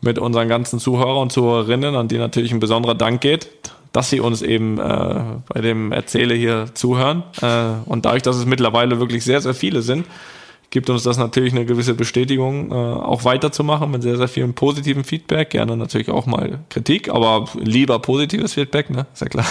[0.00, 3.48] mit unseren ganzen Zuhörern und Zuhörerinnen, an die natürlich ein besonderer Dank geht,
[3.92, 7.22] dass sie uns eben äh, bei dem Erzähle hier zuhören.
[7.40, 10.06] Äh, und dadurch, dass es mittlerweile wirklich sehr, sehr viele sind,
[10.70, 15.04] gibt uns das natürlich eine gewisse Bestätigung, äh, auch weiterzumachen mit sehr, sehr vielen positiven
[15.04, 15.50] Feedback.
[15.50, 19.06] Gerne natürlich auch mal Kritik, aber lieber positives Feedback, ne?
[19.12, 19.46] Ist ja klar.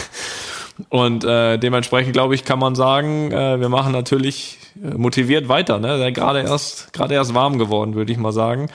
[0.89, 5.79] Und äh, dementsprechend, glaube ich, kann man sagen, äh, wir machen natürlich motiviert weiter.
[5.79, 6.11] Ne?
[6.11, 8.69] Gerade erst, gerade erst warm geworden, würde ich mal sagen.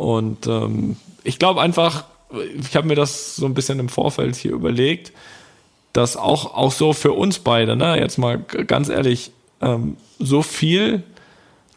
[0.00, 2.04] Und ähm, ich glaube einfach,
[2.58, 5.12] ich habe mir das so ein bisschen im Vorfeld hier überlegt,
[5.92, 11.02] dass auch, auch so für uns beide, ne, jetzt mal ganz ehrlich, ähm, so viel,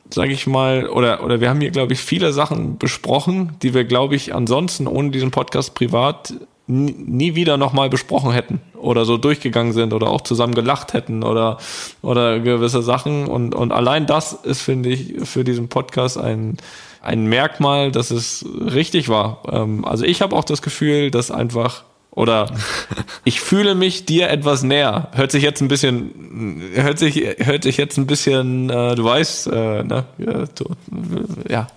[0.10, 3.84] sage ich mal, oder, oder wir haben hier, glaube ich, viele Sachen besprochen, die wir,
[3.84, 6.34] glaube ich, ansonsten ohne diesen Podcast privat
[6.67, 11.58] nie wieder nochmal besprochen hätten oder so durchgegangen sind oder auch zusammen gelacht hätten oder,
[12.02, 13.28] oder gewisse Sachen.
[13.28, 16.58] Und, und allein das ist, finde ich, für diesen Podcast ein,
[17.02, 19.41] ein Merkmal, dass es richtig war.
[19.52, 22.49] Ähm, also ich habe auch das Gefühl, dass einfach oder
[23.26, 25.10] ich fühle mich dir etwas näher.
[25.13, 29.47] Hört sich jetzt ein bisschen, hört sich, hört sich jetzt ein bisschen, äh, du weißt,
[29.47, 30.65] äh, ne, ja, du,
[31.49, 31.67] ja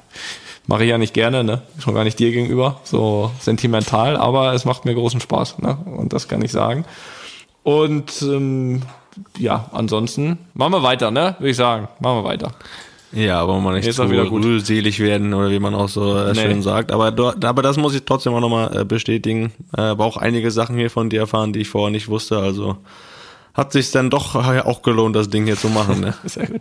[0.67, 4.65] mache ich ja nicht gerne, ne, schon gar nicht dir gegenüber, so sentimental, aber es
[4.65, 6.85] macht mir großen Spaß, ne, und das kann ich sagen.
[7.63, 8.83] Und ähm,
[9.39, 12.53] ja, ansonsten machen wir weiter, ne, würde ich sagen, machen wir weiter.
[13.13, 16.43] Ja, aber man nicht Jetzt zu rührselig werden oder wie man auch so äh, nee.
[16.43, 16.93] schön sagt.
[16.93, 19.53] Aber, aber das muss ich trotzdem auch nochmal äh, bestätigen.
[19.77, 22.39] Äh, aber auch einige Sachen hier von dir erfahren, die ich vorher nicht wusste.
[22.39, 22.77] Also
[23.55, 26.01] hat sich dann doch auch gelohnt, das Ding hier zu machen.
[26.01, 26.15] Ne?
[26.25, 26.61] Sehr gut.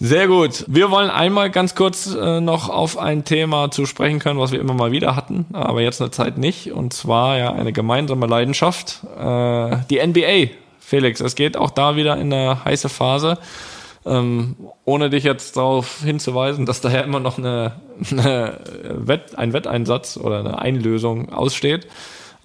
[0.00, 0.64] Sehr gut.
[0.66, 4.60] Wir wollen einmal ganz kurz äh, noch auf ein Thema zu sprechen können, was wir
[4.60, 6.72] immer mal wieder hatten, aber jetzt eine Zeit nicht.
[6.72, 10.52] Und zwar ja eine gemeinsame Leidenschaft, äh, die NBA.
[10.80, 13.38] Felix, es geht auch da wieder in eine heiße Phase.
[14.06, 17.72] Ähm, ohne dich jetzt darauf hinzuweisen, dass daher immer noch eine,
[18.10, 21.86] eine Wett, ein Wetteinsatz oder eine Einlösung aussteht.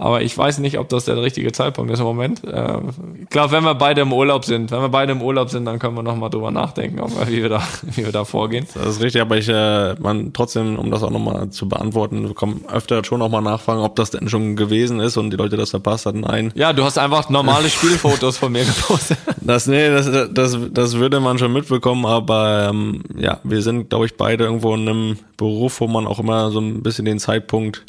[0.01, 2.41] Aber ich weiß nicht, ob das der richtige Zeitpunkt ist im Moment.
[2.45, 2.77] Äh,
[3.21, 5.77] ich glaube, wenn wir beide im Urlaub sind, wenn wir beide im Urlaub sind, dann
[5.77, 8.65] können wir nochmal drüber nachdenken, ob wir, wie, wir da, wie wir da vorgehen.
[8.75, 12.63] Das ist richtig, aber ich, äh, man trotzdem, um das auch nochmal zu beantworten, kommen
[12.71, 16.05] öfter schon nochmal nachfragen, ob das denn schon gewesen ist und die Leute das verpasst
[16.05, 16.21] hatten.
[16.21, 16.53] Nein.
[16.55, 19.17] Ja, du hast einfach normale Spielfotos von mir gepostet.
[19.41, 24.05] Das, nee, das, das, das würde man schon mitbekommen, aber ähm, ja, wir sind, glaube
[24.05, 27.85] ich, beide irgendwo in einem Beruf, wo man auch immer so ein bisschen den Zeitpunkt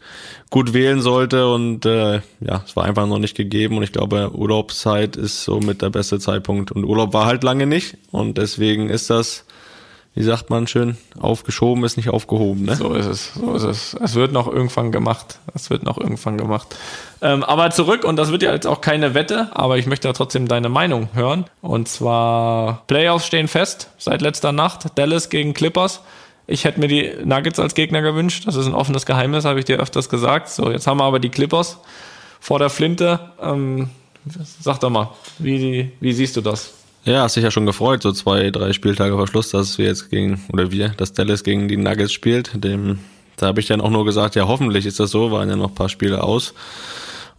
[0.50, 1.99] gut wählen sollte und äh,
[2.40, 5.90] ja, es war einfach noch nicht gegeben und ich glaube, Urlaubszeit ist so mit der
[5.90, 9.44] beste Zeitpunkt und Urlaub war halt lange nicht und deswegen ist das,
[10.14, 12.76] wie sagt man schön, aufgeschoben ist nicht aufgehoben, ne?
[12.76, 13.94] So ist es, so ist es.
[14.02, 16.74] Es wird noch irgendwann gemacht, es wird noch irgendwann gemacht.
[17.22, 20.12] Ähm, aber zurück und das wird ja jetzt auch keine Wette, aber ich möchte ja
[20.12, 26.00] trotzdem deine Meinung hören und zwar Playoffs stehen fest seit letzter Nacht, Dallas gegen Clippers.
[26.46, 28.46] Ich hätte mir die Nuggets als Gegner gewünscht.
[28.46, 30.48] Das ist ein offenes Geheimnis, habe ich dir öfters gesagt.
[30.48, 31.78] So, jetzt haben wir aber die Clippers
[32.40, 33.20] vor der Flinte.
[33.40, 33.90] Ähm,
[34.60, 36.72] sag doch mal, wie, wie siehst du das?
[37.04, 40.10] Ja, hast dich ja schon gefreut, so zwei, drei Spieltage vor Schluss, dass wir jetzt
[40.10, 42.50] gegen, oder wir, dass Dallas gegen die Nuggets spielt.
[42.62, 42.98] Dem,
[43.36, 45.70] da habe ich dann auch nur gesagt, ja, hoffentlich ist das so, waren ja noch
[45.70, 46.52] ein paar Spiele aus.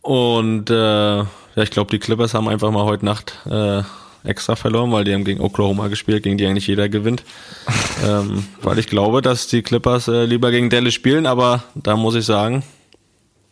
[0.02, 3.84] Und äh, ja, ich glaube, die Clippers haben einfach mal heute Nacht äh,
[4.24, 7.24] extra verloren, weil die haben gegen Oklahoma gespielt, gegen die eigentlich jeder gewinnt.
[8.08, 12.16] ähm, weil ich glaube, dass die Clippers äh, lieber gegen Dallas spielen, aber da muss
[12.16, 12.64] ich sagen,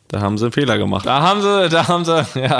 [0.09, 1.05] da haben sie einen Fehler gemacht.
[1.05, 2.59] Da haben sie, da haben sie, ja.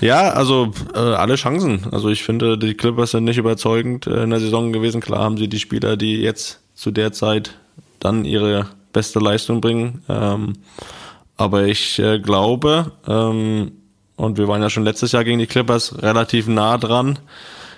[0.00, 1.86] ja, also äh, alle Chancen.
[1.92, 5.00] Also ich finde, die Clippers sind nicht überzeugend äh, in der Saison gewesen.
[5.00, 7.54] Klar haben sie die Spieler, die jetzt zu der Zeit
[8.00, 10.02] dann ihre beste Leistung bringen.
[10.08, 10.54] Ähm,
[11.36, 13.72] aber ich äh, glaube, ähm,
[14.20, 17.18] und wir waren ja schon letztes Jahr gegen die Clippers relativ nah dran,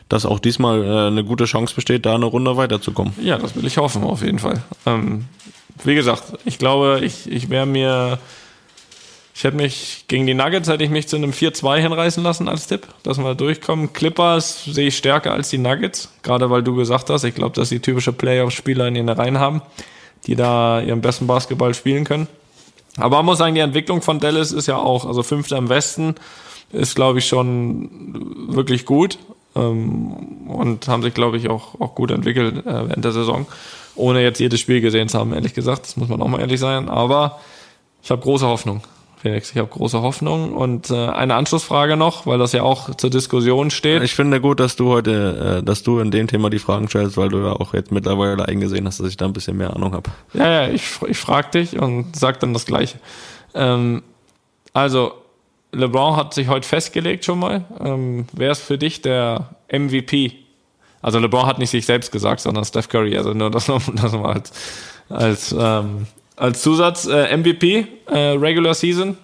[0.08, 3.12] dass auch diesmal äh, eine gute Chance besteht, da eine Runde weiterzukommen.
[3.20, 4.60] Ja, das will ich hoffen, auf jeden Fall.
[4.84, 5.26] Ähm,
[5.84, 8.18] wie gesagt, ich glaube, ich, ich wäre mir
[9.34, 12.66] Ich hätte mich gegen die Nuggets hätte ich mich zu einem 4-2 hinreißen lassen als
[12.66, 13.92] Tipp, dass wir durchkommen.
[13.92, 17.68] Clippers sehe ich stärker als die Nuggets, gerade weil du gesagt hast, ich glaube, dass
[17.68, 19.62] die typische Playoff-Spieler in ihren Reihen haben,
[20.26, 22.26] die da ihren besten Basketball spielen können.
[22.96, 26.14] Aber man muss sagen, die Entwicklung von Dallas ist ja auch, also Fünfter im Westen
[26.72, 29.18] ist, glaube ich, schon wirklich gut
[29.54, 33.46] ähm, und haben sich, glaube ich, auch, auch gut entwickelt äh, während der Saison,
[33.94, 35.84] ohne jetzt jedes Spiel gesehen zu haben, ehrlich gesagt.
[35.84, 36.88] Das muss man auch mal ehrlich sein.
[36.88, 37.40] Aber
[38.02, 38.82] ich habe große Hoffnung.
[39.22, 40.52] Felix, ich habe große Hoffnung.
[40.52, 44.02] Und äh, eine Anschlussfrage noch, weil das ja auch zur Diskussion steht.
[44.02, 47.16] Ich finde gut, dass du heute, äh, dass du in dem Thema die Fragen stellst,
[47.16, 49.92] weil du ja auch jetzt mittlerweile eingesehen hast, dass ich da ein bisschen mehr Ahnung
[49.92, 50.10] habe.
[50.34, 52.98] Ja, ja, ich, ich frage dich und sag dann das Gleiche.
[53.54, 54.02] Ähm,
[54.72, 55.12] also,
[55.70, 57.64] LeBron hat sich heute festgelegt schon mal.
[57.78, 60.32] Ähm, wer ist für dich der MVP?
[61.00, 63.16] Also LeBron hat nicht sich selbst gesagt, sondern Steph Curry.
[63.16, 64.52] Also nur das, das mal als,
[65.08, 69.16] als ähm, als Zusatz äh, MVP, äh, Regular Season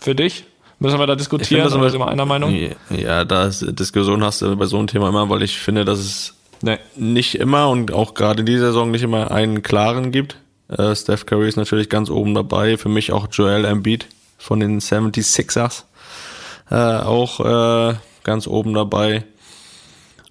[0.00, 0.44] für dich?
[0.78, 1.66] Müssen wir da diskutieren?
[1.66, 2.54] Oder sind wir einer Meinung?
[2.90, 5.98] Ja, da ist Diskussion hast du bei so einem Thema immer, weil ich finde, dass
[5.98, 6.78] es nee.
[6.96, 10.36] nicht immer und auch gerade in dieser Saison nicht immer einen klaren gibt.
[10.68, 12.76] Äh, Steph Curry ist natürlich ganz oben dabei.
[12.76, 14.06] Für mich auch Joel Embiid
[14.38, 15.84] von den 76ers
[16.70, 19.24] äh, auch äh, ganz oben dabei.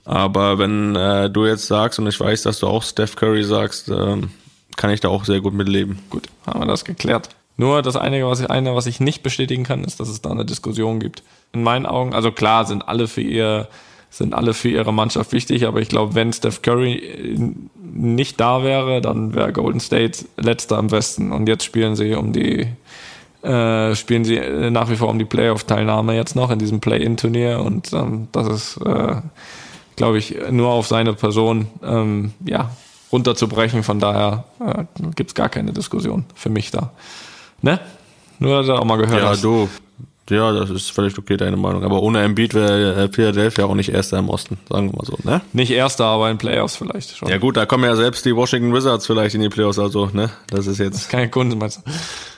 [0.05, 3.89] Aber wenn äh, du jetzt sagst, und ich weiß, dass du auch Steph Curry sagst,
[3.89, 4.31] ähm,
[4.77, 5.99] kann ich da auch sehr gut mitleben.
[6.09, 7.29] Gut, haben wir das geklärt.
[7.55, 10.31] Nur das Einige, was ich, eine, was ich nicht bestätigen kann, ist, dass es da
[10.31, 11.23] eine Diskussion gibt.
[11.51, 13.67] In meinen Augen, also klar, sind alle für ihr,
[14.09, 17.37] sind alle für ihre Mannschaft wichtig, aber ich glaube, wenn Steph Curry
[17.93, 21.31] nicht da wäre, dann wäre Golden State letzter am Westen.
[21.31, 22.67] Und jetzt spielen sie um die,
[23.43, 24.39] äh, spielen sie
[24.71, 28.77] nach wie vor um die Playoff-Teilnahme jetzt noch in diesem Play-In-Turnier und ähm, das ist,
[28.77, 29.15] äh,
[29.95, 32.71] glaube ich, nur auf seine Person, ähm, ja,
[33.13, 33.83] runterzubrechen.
[33.83, 34.83] Von daher äh,
[35.15, 36.91] gibt es gar keine Diskussion für mich da.
[37.61, 37.79] Ne?
[38.39, 39.43] Nur, dass du auch mal gehört ja, hast.
[39.43, 39.69] Ja, du.
[40.29, 41.83] Ja, das ist völlig okay, deine Meinung.
[41.83, 45.17] Aber ohne Embiid wäre äh, Philadelphia auch nicht Erster im Osten, sagen wir mal so,
[45.23, 45.41] ne?
[45.51, 47.27] Nicht Erster, aber in Playoffs vielleicht schon.
[47.27, 50.29] Ja gut, da kommen ja selbst die Washington Wizards vielleicht in die Playoffs, also, ne?
[50.47, 50.93] Das ist jetzt...
[50.93, 51.91] Das ist keine Kunst, meinst du?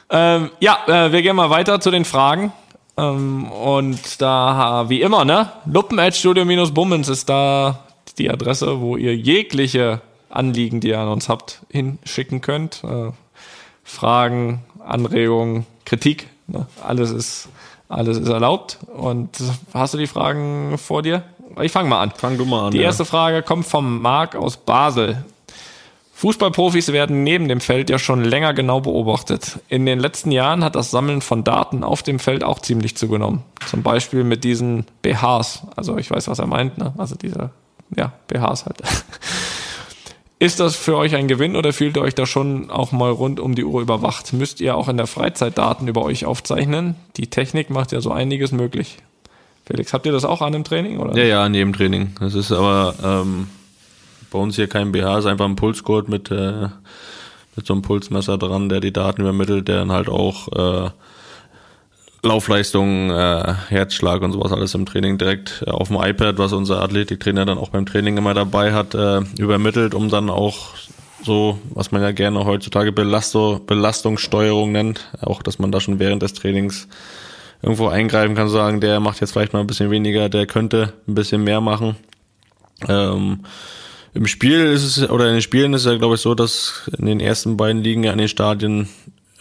[0.10, 2.52] Ähm, ja, äh, wir gehen mal weiter zu den Fragen.
[2.98, 5.52] Ähm, und da, wie immer, ne?
[5.66, 7.84] Luppen-Studio-Bummens ist da
[8.18, 10.02] die Adresse, wo ihr jegliche
[10.36, 12.84] Anliegen, die ihr an uns habt, hinschicken könnt.
[12.84, 13.12] Äh,
[13.84, 16.66] Fragen, Anregungen, Kritik, ne?
[16.84, 17.50] alles ist
[17.88, 18.80] alles ist erlaubt.
[18.96, 19.30] Und
[19.74, 21.24] hast du die Fragen vor dir?
[21.62, 22.12] Ich fange mal an.
[22.12, 22.72] Fang du mal an.
[22.72, 23.10] Die erste ja.
[23.10, 25.24] Frage kommt vom Marc aus Basel.
[26.14, 29.60] Fußballprofis werden neben dem Feld ja schon länger genau beobachtet.
[29.68, 33.44] In den letzten Jahren hat das Sammeln von Daten auf dem Feld auch ziemlich zugenommen.
[33.68, 35.64] Zum Beispiel mit diesen BHs.
[35.76, 36.94] Also ich weiß, was er meint, ne?
[36.98, 37.50] Also diese,
[37.96, 38.78] ja, BHs halt.
[40.38, 43.40] Ist das für euch ein Gewinn oder fühlt ihr euch da schon auch mal rund
[43.40, 44.34] um die Uhr überwacht?
[44.34, 46.96] Müsst ihr auch in der Freizeit Daten über euch aufzeichnen?
[47.16, 48.98] Die Technik macht ja so einiges möglich.
[49.66, 51.00] Felix, habt ihr das auch an dem Training?
[51.00, 51.18] Oder?
[51.18, 52.16] Ja, ja, an jedem Training.
[52.20, 53.48] Das ist aber ähm,
[54.30, 56.68] bei uns hier kein BH, ist einfach ein Pulsgurt mit, äh,
[57.56, 60.90] mit so einem Pulsmesser dran, der die Daten übermittelt, der dann halt auch äh,
[62.26, 66.82] Laufleistung, äh, Herzschlag und sowas alles im Training direkt äh, auf dem iPad, was unser
[66.82, 70.74] Athletiktrainer dann auch beim Training immer dabei hat, äh, übermittelt, um dann auch
[71.24, 76.22] so, was man ja gerne heutzutage Belastung, Belastungssteuerung nennt, auch dass man da schon während
[76.22, 76.88] des Trainings
[77.62, 81.16] irgendwo eingreifen kann, sagen, der macht jetzt vielleicht mal ein bisschen weniger, der könnte ein
[81.16, 81.96] bisschen mehr machen.
[82.88, 83.40] Ähm,
[84.14, 86.90] Im Spiel ist es, oder in den Spielen ist es ja, glaube ich, so, dass
[86.98, 88.88] in den ersten beiden Ligen ja in den Stadien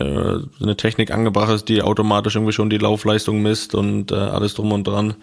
[0.02, 4.72] eine Technik angebracht ist, die automatisch irgendwie schon die Laufleistung misst und äh, alles drum
[4.72, 5.14] und dran.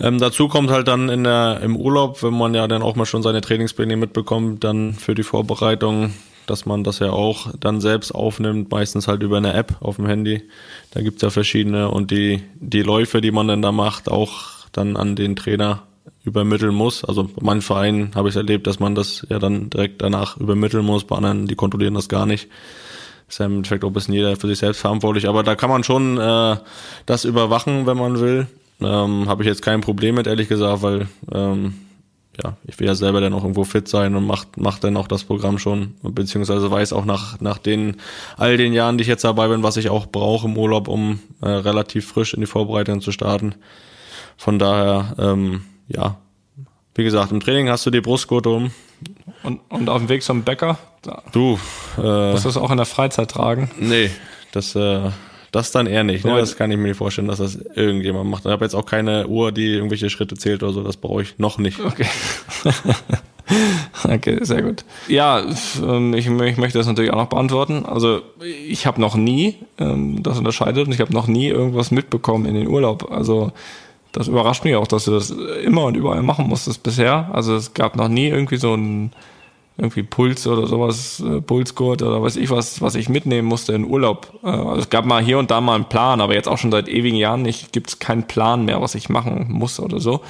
[0.00, 3.06] Ähm, dazu kommt halt dann in der, im Urlaub, wenn man ja dann auch mal
[3.06, 6.12] schon seine Trainingspläne mitbekommt, dann für die Vorbereitung,
[6.46, 10.06] dass man das ja auch dann selbst aufnimmt, meistens halt über eine App auf dem
[10.06, 10.42] Handy.
[10.90, 14.96] Da gibt's ja verschiedene und die, die Läufe, die man dann da macht, auch dann
[14.96, 15.82] an den Trainer
[16.24, 17.04] übermitteln muss.
[17.04, 20.84] Also bei manchen Vereinen habe ich erlebt, dass man das ja dann direkt danach übermitteln
[20.84, 22.48] muss, bei anderen, die kontrollieren das gar nicht.
[23.28, 25.28] Ist ja im Endeffekt auch ein bisschen jeder für sich selbst verantwortlich.
[25.28, 26.56] Aber da kann man schon äh,
[27.06, 28.46] das überwachen, wenn man will.
[28.80, 31.74] Ähm, Habe ich jetzt kein Problem mit, ehrlich gesagt, weil ähm,
[32.42, 35.08] ja, ich will ja selber dann auch irgendwo fit sein und macht, macht dann auch
[35.08, 37.96] das Programm schon, beziehungsweise weiß auch nach, nach den,
[38.36, 41.20] all den Jahren, die ich jetzt dabei bin, was ich auch brauche im Urlaub, um
[41.40, 43.54] äh, relativ frisch in die Vorbereitung zu starten.
[44.36, 46.18] Von daher, ähm, ja,
[46.94, 48.70] wie gesagt, im Training hast du die Brustgurte um.
[49.46, 50.76] Und, und auf dem Weg zum Bäcker?
[51.30, 51.58] Du.
[51.98, 53.70] Äh, Musst du das auch in der Freizeit tragen?
[53.78, 54.10] Nee,
[54.50, 55.10] das, äh,
[55.52, 56.24] das dann eher nicht.
[56.24, 56.36] Ne?
[56.36, 58.44] Das kann ich mir nicht vorstellen, dass das irgendjemand macht.
[58.44, 60.82] Ich habe jetzt auch keine Uhr, die irgendwelche Schritte zählt oder so.
[60.82, 61.78] Das brauche ich noch nicht.
[61.78, 62.06] Okay.
[64.04, 64.84] okay, sehr gut.
[65.06, 65.44] Ja,
[65.80, 67.86] ähm, ich, ich, möchte das natürlich auch noch beantworten.
[67.86, 72.46] Also ich habe noch nie, ähm, das unterscheidet, und ich habe noch nie irgendwas mitbekommen
[72.46, 73.12] in den Urlaub.
[73.12, 73.52] Also
[74.10, 77.30] das überrascht mich auch, dass du das immer und überall machen musstest bisher.
[77.32, 79.12] Also es gab noch nie irgendwie so ein
[79.78, 83.84] irgendwie Puls oder sowas, äh, Pulsgurt oder weiß ich was, was ich mitnehmen musste in
[83.84, 84.32] Urlaub.
[84.42, 86.70] Äh, also es gab mal hier und da mal einen Plan, aber jetzt auch schon
[86.70, 90.22] seit ewigen Jahren nicht, gibt es keinen Plan mehr, was ich machen muss oder so.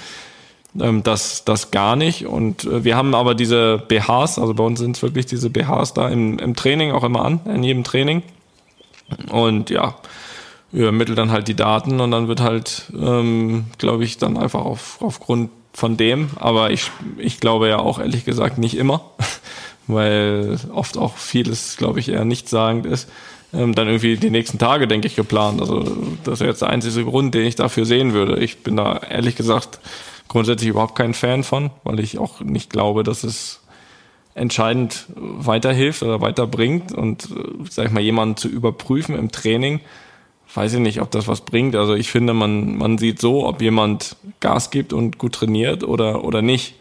[0.80, 2.26] Ähm, das, das gar nicht.
[2.26, 5.94] Und äh, wir haben aber diese BHs, also bei uns sind es wirklich diese BHs
[5.94, 8.22] da im, im Training auch immer an, in jedem Training.
[9.30, 9.94] Und ja,
[10.72, 14.98] übermittelt dann halt die Daten und dann wird halt, ähm, glaube ich, dann einfach auf,
[15.00, 16.30] aufgrund von dem.
[16.36, 19.02] Aber ich, ich glaube ja auch ehrlich gesagt nicht immer,
[19.86, 23.10] weil oft auch vieles, glaube ich, eher nichtssagend ist.
[23.52, 25.60] Ähm, dann irgendwie die nächsten Tage, denke ich, geplant.
[25.60, 25.84] Also
[26.24, 28.42] das wäre jetzt der einzige Grund, den ich dafür sehen würde.
[28.42, 29.78] Ich bin da ehrlich gesagt
[30.28, 33.60] grundsätzlich überhaupt kein Fan von, weil ich auch nicht glaube, dass es
[34.34, 39.80] entscheidend weiterhilft oder weiterbringt und, äh, sag ich mal, jemanden zu überprüfen im Training,
[40.54, 41.76] weiß ich nicht, ob das was bringt.
[41.76, 46.24] Also ich finde, man, man sieht so, ob jemand Gas gibt und gut trainiert oder,
[46.24, 46.76] oder nicht.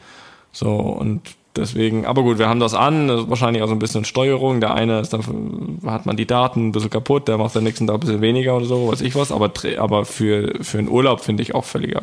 [0.51, 1.21] So, und
[1.55, 4.61] deswegen, aber gut, wir haben das an, das wahrscheinlich auch so ein bisschen Steuerung.
[4.61, 7.87] Der eine ist dann, hat man die Daten ein bisschen kaputt, der macht den nächsten
[7.87, 9.31] Tag ein bisschen weniger oder so, weiß ich was.
[9.31, 12.01] Aber, aber für, für einen Urlaub finde ich auch völliger,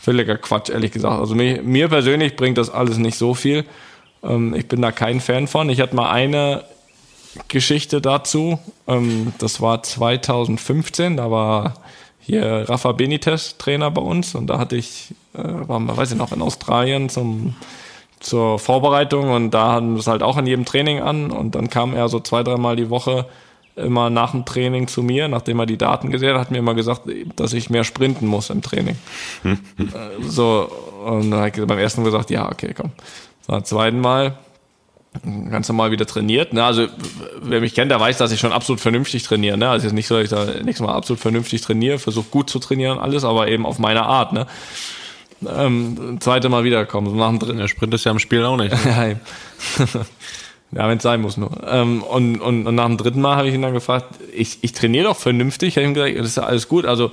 [0.00, 1.20] völliger Quatsch, ehrlich gesagt.
[1.20, 3.64] Also mir, mir persönlich bringt das alles nicht so viel.
[4.22, 5.68] Ähm, ich bin da kein Fan von.
[5.68, 6.64] Ich hatte mal eine
[7.48, 8.58] Geschichte dazu.
[8.86, 11.74] Ähm, das war 2015, da war
[12.20, 16.32] hier Rafa Benitez Trainer bei uns und da hatte ich, äh, war, weiß ich noch,
[16.32, 17.54] in Australien zum,
[18.20, 21.68] zur Vorbereitung und da hatten wir es halt auch in jedem Training an und dann
[21.68, 23.26] kam er so zwei, dreimal die Woche
[23.74, 26.74] immer nach dem Training zu mir, nachdem er die Daten gesehen hat, hat mir immer
[26.74, 27.02] gesagt,
[27.36, 28.96] dass ich mehr sprinten muss im Training.
[29.42, 29.58] Hm.
[29.78, 30.70] Äh, so,
[31.04, 32.92] und dann habe ich beim ersten gesagt, ja, okay, komm.
[33.46, 34.36] Beim zweiten Mal
[35.50, 36.52] ganz normal wieder trainiert.
[36.52, 36.64] Ne?
[36.64, 36.86] Also
[37.42, 39.58] wer mich kennt, der weiß, dass ich schon absolut vernünftig trainiere.
[39.58, 39.68] Ne?
[39.68, 42.58] Also ist nicht so, dass ich da nächstes Mal absolut vernünftig trainiere, versuche gut zu
[42.58, 44.32] trainieren alles, aber eben auf meine Art.
[44.32, 44.46] Ne?
[45.46, 47.58] Ähm, zweite Mal wiederkommen, so nach dem dritten.
[47.58, 48.72] Der Sprint ist ja im Spiel auch nicht.
[48.84, 49.20] Ne?
[50.72, 51.50] ja, wenn es sein muss nur.
[51.66, 54.72] Ähm, und, und, und nach dem dritten Mal habe ich ihn dann gefragt, ich, ich
[54.72, 55.70] trainiere doch vernünftig.
[55.70, 56.86] Ich habe ihm gesagt, das ist ja alles gut.
[56.86, 57.10] Also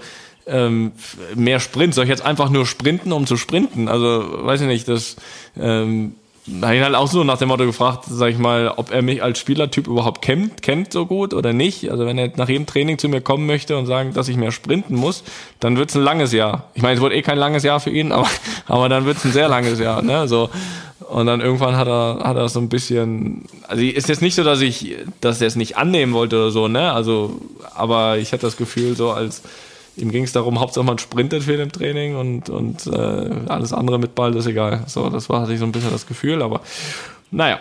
[0.49, 0.93] ähm,
[1.35, 1.93] mehr Sprint.
[1.93, 3.87] Soll ich jetzt einfach nur sprinten, um zu sprinten?
[3.87, 5.15] Also, weiß ich nicht, das
[5.59, 6.15] ähm,
[6.61, 9.21] habe ich halt auch so nach dem Motto gefragt, sag ich mal, ob er mich
[9.21, 11.91] als Spielertyp überhaupt kennt, kennt so gut oder nicht.
[11.91, 14.51] Also wenn er nach jedem Training zu mir kommen möchte und sagen, dass ich mehr
[14.51, 15.23] sprinten muss,
[15.59, 16.69] dann wird's ein langes Jahr.
[16.73, 18.27] Ich meine, es wird eh kein langes Jahr für ihn, aber,
[18.67, 20.01] aber dann wird's ein sehr langes Jahr.
[20.01, 20.27] Ne?
[20.27, 20.49] So.
[21.09, 24.43] Und dann irgendwann hat er, hat er so ein bisschen, also ist jetzt nicht so,
[24.43, 26.91] dass ich, dass er es nicht annehmen wollte oder so, ne?
[26.91, 27.41] Also,
[27.73, 29.41] aber ich hatte das Gefühl, so als
[29.99, 33.99] ihm ging es darum, Hauptsache man sprintet viel im Training und, und äh, alles andere
[33.99, 34.83] mit Ball ist egal.
[34.87, 36.61] So, das war hatte ich so ein bisschen das Gefühl, aber
[37.31, 37.59] naja,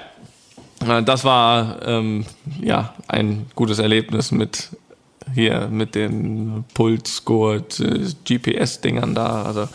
[0.86, 2.24] äh, das war ähm,
[2.60, 4.70] ja ein gutes Erlebnis mit
[5.34, 7.82] hier mit den Pulsgurt,
[8.24, 9.42] GPS-Dingern da.
[9.42, 9.68] Also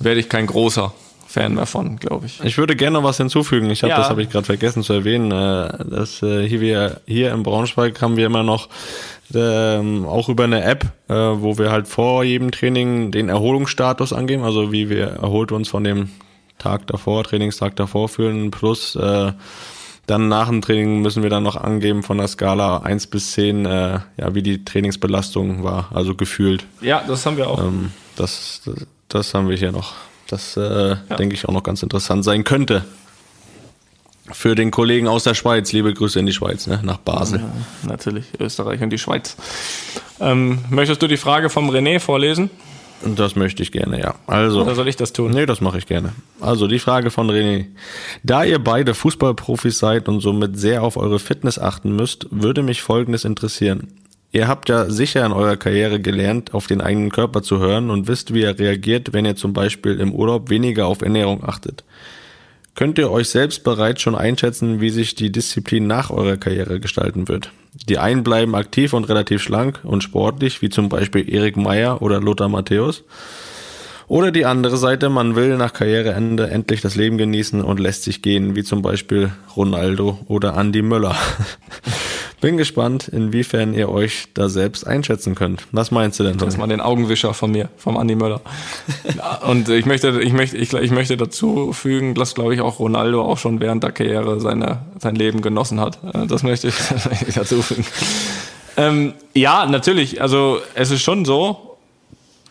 [0.00, 0.92] werde ich kein großer
[1.30, 2.40] Fan mehr von, glaube ich.
[2.42, 3.70] Ich würde gerne noch was hinzufügen.
[3.70, 3.98] Ich habe ja.
[3.98, 5.30] das habe ich gerade vergessen zu erwähnen.
[5.30, 8.68] Äh, dass äh, hier wir hier im Braunschweig haben wir immer noch
[9.32, 14.42] ähm, auch über eine App, äh, wo wir halt vor jedem Training den Erholungsstatus angeben,
[14.42, 16.10] also wie wir erholt uns von dem
[16.58, 19.32] Tag davor, Trainingstag davor fühlen, plus äh,
[20.06, 23.66] dann nach dem Training müssen wir dann noch angeben von der Skala 1 bis 10,
[23.66, 26.66] äh, ja, wie die Trainingsbelastung war, also gefühlt.
[26.80, 27.62] Ja, das haben wir auch.
[27.62, 29.94] Ähm, das, das, das haben wir hier noch.
[30.30, 30.96] Das äh, ja.
[31.16, 32.84] denke ich auch noch ganz interessant sein könnte.
[34.32, 36.78] Für den Kollegen aus der Schweiz, liebe Grüße in die Schweiz, ne?
[36.84, 37.40] nach Basel.
[37.40, 39.36] Ja, natürlich, Österreich und die Schweiz.
[40.20, 42.48] Ähm, möchtest du die Frage vom René vorlesen?
[43.02, 44.14] Das möchte ich gerne, ja.
[44.26, 45.32] Also, Oder soll ich das tun?
[45.32, 46.12] Nee, das mache ich gerne.
[46.40, 47.66] Also die Frage von René.
[48.22, 52.82] Da ihr beide Fußballprofis seid und somit sehr auf eure Fitness achten müsst, würde mich
[52.82, 53.88] Folgendes interessieren.
[54.32, 58.06] Ihr habt ja sicher in eurer Karriere gelernt, auf den eigenen Körper zu hören und
[58.06, 61.84] wisst, wie er reagiert, wenn ihr zum Beispiel im Urlaub weniger auf Ernährung achtet.
[62.76, 67.26] Könnt ihr euch selbst bereits schon einschätzen, wie sich die Disziplin nach eurer Karriere gestalten
[67.26, 67.50] wird?
[67.88, 72.20] Die einen bleiben aktiv und relativ schlank und sportlich, wie zum Beispiel Erik Meyer oder
[72.20, 73.02] Lothar Matthäus.
[74.06, 78.22] Oder die andere Seite, man will nach Karriereende endlich das Leben genießen und lässt sich
[78.22, 81.16] gehen, wie zum Beispiel Ronaldo oder Andy Möller.
[82.40, 85.66] Bin gespannt, inwiefern ihr euch da selbst einschätzen könnt.
[85.72, 86.38] Was meinst du denn?
[86.38, 88.40] Das ist mal den Augenwischer von mir, vom Andi Möller.
[89.46, 93.22] und ich möchte, ich möchte, ich, ich möchte dazu fügen, dass glaube ich auch Ronaldo
[93.22, 95.98] auch schon während der Karriere seine, sein Leben genossen hat.
[96.14, 97.84] Äh, das möchte ich, dazu fügen.
[98.78, 100.22] Ähm, ja, natürlich.
[100.22, 101.76] Also es ist schon so,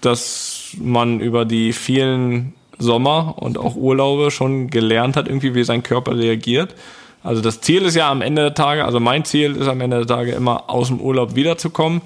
[0.01, 5.81] dass man über die vielen Sommer und auch Urlaube schon gelernt hat, irgendwie wie sein
[5.81, 6.75] Körper reagiert.
[7.23, 9.97] Also das Ziel ist ja am Ende der Tage, also mein Ziel ist am Ende
[9.97, 12.01] der Tage immer aus dem Urlaub wiederzukommen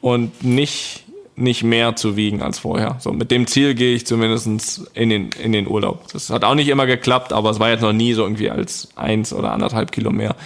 [0.00, 1.00] und nicht
[1.36, 2.96] nicht mehr zu wiegen als vorher.
[3.00, 6.04] So mit dem Ziel gehe ich zumindest in den in den Urlaub.
[6.12, 8.90] Das hat auch nicht immer geklappt, aber es war jetzt noch nie so irgendwie als
[8.94, 10.36] eins oder anderthalb Kilo mehr.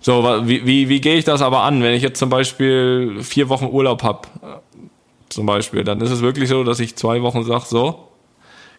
[0.00, 1.82] So, wie, wie, wie gehe ich das aber an?
[1.82, 4.28] Wenn ich jetzt zum Beispiel vier Wochen Urlaub hab,
[5.28, 8.07] zum Beispiel, dann ist es wirklich so, dass ich zwei Wochen sage, so,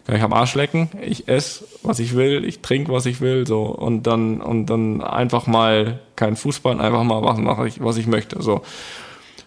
[0.10, 3.46] kann ich am Arsch lecken, ich esse, was ich will, ich trinke, was ich will,
[3.46, 7.98] so und dann und dann einfach mal kein Fußball, einfach mal was mache ich, was
[7.98, 8.62] ich möchte, so.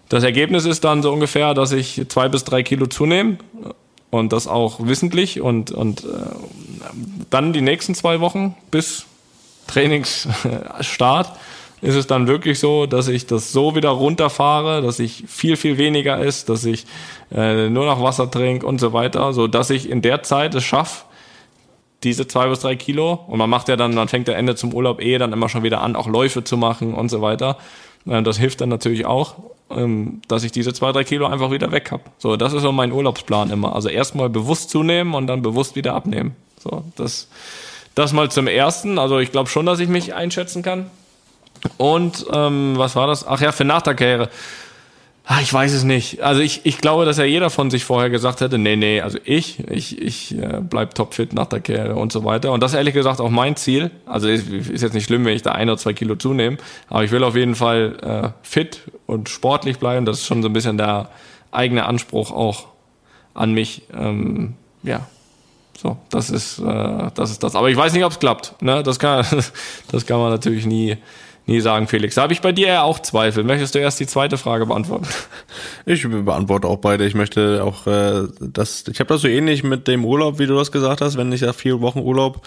[0.08, 3.38] Das Ergebnis ist dann so ungefähr, dass ich zwei bis drei Kilo zunehme
[4.10, 6.06] und das auch wissentlich und und äh,
[7.28, 9.06] dann die nächsten zwei Wochen bis
[9.66, 11.32] Trainingsstart
[11.82, 15.78] ist es dann wirklich so, dass ich das so wieder runterfahre, dass ich viel, viel
[15.78, 16.86] weniger esse, dass ich
[17.34, 20.62] äh, nur noch Wasser trinke und so weiter, so dass ich in der Zeit es
[20.64, 21.04] schaffe,
[22.04, 24.72] diese zwei bis drei Kilo und man macht ja dann, man fängt der Ende zum
[24.72, 27.58] Urlaub eh dann immer schon wieder an, auch Läufe zu machen und so weiter.
[28.06, 29.34] Äh, das hilft dann natürlich auch,
[29.70, 32.04] ähm, dass ich diese zwei, drei Kilo einfach wieder weg habe.
[32.18, 33.74] So, das ist so mein Urlaubsplan immer.
[33.74, 36.36] Also erstmal bewusst zunehmen und dann bewusst wieder abnehmen.
[36.62, 37.28] So, das,
[37.96, 39.00] das mal zum ersten.
[39.00, 40.90] Also ich glaube schon, dass ich mich einschätzen kann.
[41.76, 43.26] Und ähm, was war das?
[43.26, 44.28] Ach ja, für nach der Karriere.
[45.24, 46.20] Ach, ich weiß es nicht.
[46.20, 49.18] Also ich, ich glaube, dass ja jeder von sich vorher gesagt hätte, nee, nee, also
[49.24, 52.50] ich, ich, ich äh, bleib topfit nach der Karriere und so weiter.
[52.50, 53.92] Und das ist ehrlich gesagt auch mein Ziel.
[54.04, 56.56] Also ist, ist jetzt nicht schlimm, wenn ich da ein oder zwei Kilo zunehme,
[56.88, 60.06] aber ich will auf jeden Fall äh, fit und sportlich bleiben.
[60.06, 61.08] Das ist schon so ein bisschen der
[61.52, 62.66] eigene Anspruch auch
[63.32, 63.82] an mich.
[63.96, 65.06] Ähm, ja,
[65.78, 67.54] so, das ist, äh, das ist das.
[67.54, 68.60] Aber ich weiß nicht, ob es klappt.
[68.60, 68.82] Ne?
[68.82, 69.24] Das kann,
[69.92, 70.96] das kann man natürlich nie
[71.46, 72.14] nie sagen, Felix.
[72.14, 73.44] Da habe ich bei dir ja auch Zweifel.
[73.44, 75.06] Möchtest du erst die zweite Frage beantworten?
[75.84, 77.04] Ich beantworte auch beide.
[77.04, 80.54] Ich möchte auch äh, das, ich habe das so ähnlich mit dem Urlaub, wie du
[80.54, 81.16] das gesagt hast.
[81.16, 82.42] Wenn ich ja vier Wochen Urlaub,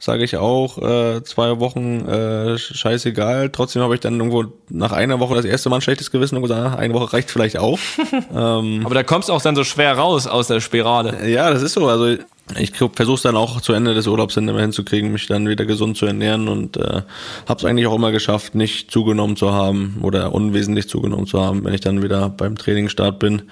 [0.00, 3.50] sage ich auch äh, zwei Wochen äh, scheißegal.
[3.50, 6.42] Trotzdem habe ich dann irgendwo nach einer Woche das erste Mal ein schlechtes Gewissen und
[6.42, 7.78] gesagt, eine Woche reicht vielleicht auch.
[8.34, 11.28] ähm, Aber da kommst du auch dann so schwer raus aus der Spirale.
[11.28, 11.86] Ja, das ist so.
[11.86, 12.16] Also
[12.58, 15.64] ich versuche es dann auch zu Ende des Urlaubs hin immer hinzukriegen, mich dann wieder
[15.64, 17.02] gesund zu ernähren und äh,
[17.48, 21.64] habe es eigentlich auch immer geschafft, nicht zugenommen zu haben oder unwesentlich zugenommen zu haben,
[21.64, 23.42] wenn ich dann wieder beim Trainingsstart bin.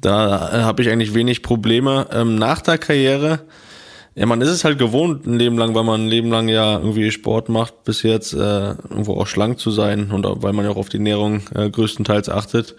[0.00, 2.06] Da äh, habe ich eigentlich wenig Probleme.
[2.12, 3.40] Ähm, nach der Karriere,
[4.14, 6.78] ja, man ist es halt gewohnt, ein Leben lang, weil man ein Leben lang ja
[6.78, 8.36] irgendwie Sport macht, bis jetzt äh,
[8.90, 12.28] irgendwo auch schlank zu sein und weil man ja auch auf die Ernährung äh, größtenteils
[12.28, 12.76] achtet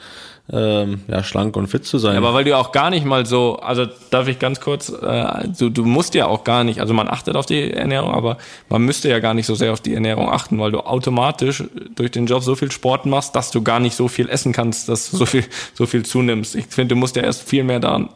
[0.51, 2.13] ähm, ja, schlank und fit zu sein.
[2.13, 5.47] Ja, aber weil du auch gar nicht mal so, also darf ich ganz kurz, äh,
[5.57, 8.37] du, du musst ja auch gar nicht, also man achtet auf die Ernährung, aber
[8.69, 11.63] man müsste ja gar nicht so sehr auf die Ernährung achten, weil du automatisch
[11.95, 14.89] durch den Job so viel Sport machst, dass du gar nicht so viel essen kannst,
[14.89, 16.55] dass du so viel, so viel zunimmst.
[16.55, 18.09] Ich finde, du musst ja erst viel mehr daran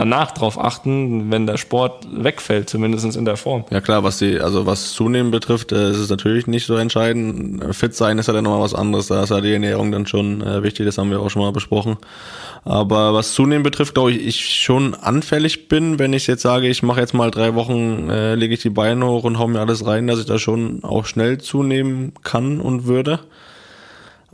[0.00, 3.66] danach drauf achten, wenn der Sport wegfällt, zumindest in der Form.
[3.70, 7.62] Ja klar, was die, also was Zunehmen betrifft, äh, ist es natürlich nicht so entscheidend.
[7.74, 10.40] Fit sein ist ja dann nochmal was anderes, da ist ja die Ernährung dann schon
[10.40, 11.98] äh, wichtig, das haben wir auch schon mal besprochen.
[12.64, 16.82] Aber was Zunehmen betrifft, glaube ich, ich schon anfällig bin, wenn ich jetzt sage, ich
[16.82, 19.86] mache jetzt mal drei Wochen, äh, lege ich die Beine hoch und hau mir alles
[19.86, 23.20] rein, dass ich da schon auch schnell zunehmen kann und würde.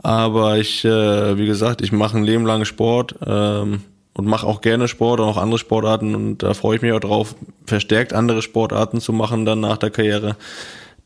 [0.01, 3.15] Aber ich, äh, wie gesagt, ich mache ein Leben lang Sport.
[3.25, 3.81] Ähm,
[4.17, 6.15] und mache auch gerne Sport und auch andere Sportarten.
[6.15, 7.35] Und da freue ich mich auch drauf,
[7.67, 10.35] verstärkt andere Sportarten zu machen dann nach der Karriere,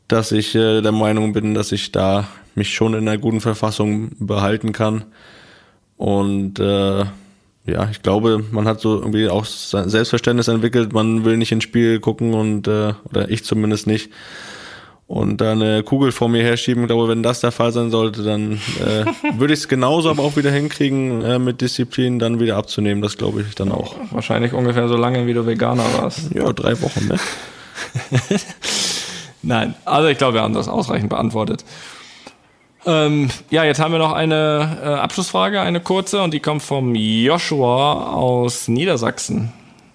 [0.08, 4.12] dass ich äh, der Meinung bin, dass ich da mich schon in einer guten Verfassung
[4.18, 5.04] behalten kann.
[5.98, 7.04] Und äh,
[7.66, 12.00] ja, ich glaube, man hat so irgendwie auch Selbstverständnis entwickelt, man will nicht ins Spiel
[12.00, 14.10] gucken und äh, oder ich zumindest nicht
[15.12, 16.84] und da eine Kugel vor mir herschieben.
[16.84, 19.04] Ich glaube, wenn das der Fall sein sollte, dann äh,
[19.38, 23.02] würde ich es genauso aber auch wieder hinkriegen, äh, mit Disziplin dann wieder abzunehmen.
[23.02, 23.94] Das glaube ich dann auch.
[24.10, 26.34] Wahrscheinlich ungefähr so lange, wie du Veganer warst.
[26.34, 27.18] Ja, drei Wochen, ne?
[29.42, 31.62] Nein, also ich glaube, wir haben das ausreichend beantwortet.
[32.86, 36.94] Ähm, ja, jetzt haben wir noch eine äh, Abschlussfrage, eine kurze, und die kommt vom
[36.94, 39.52] Joshua aus Niedersachsen.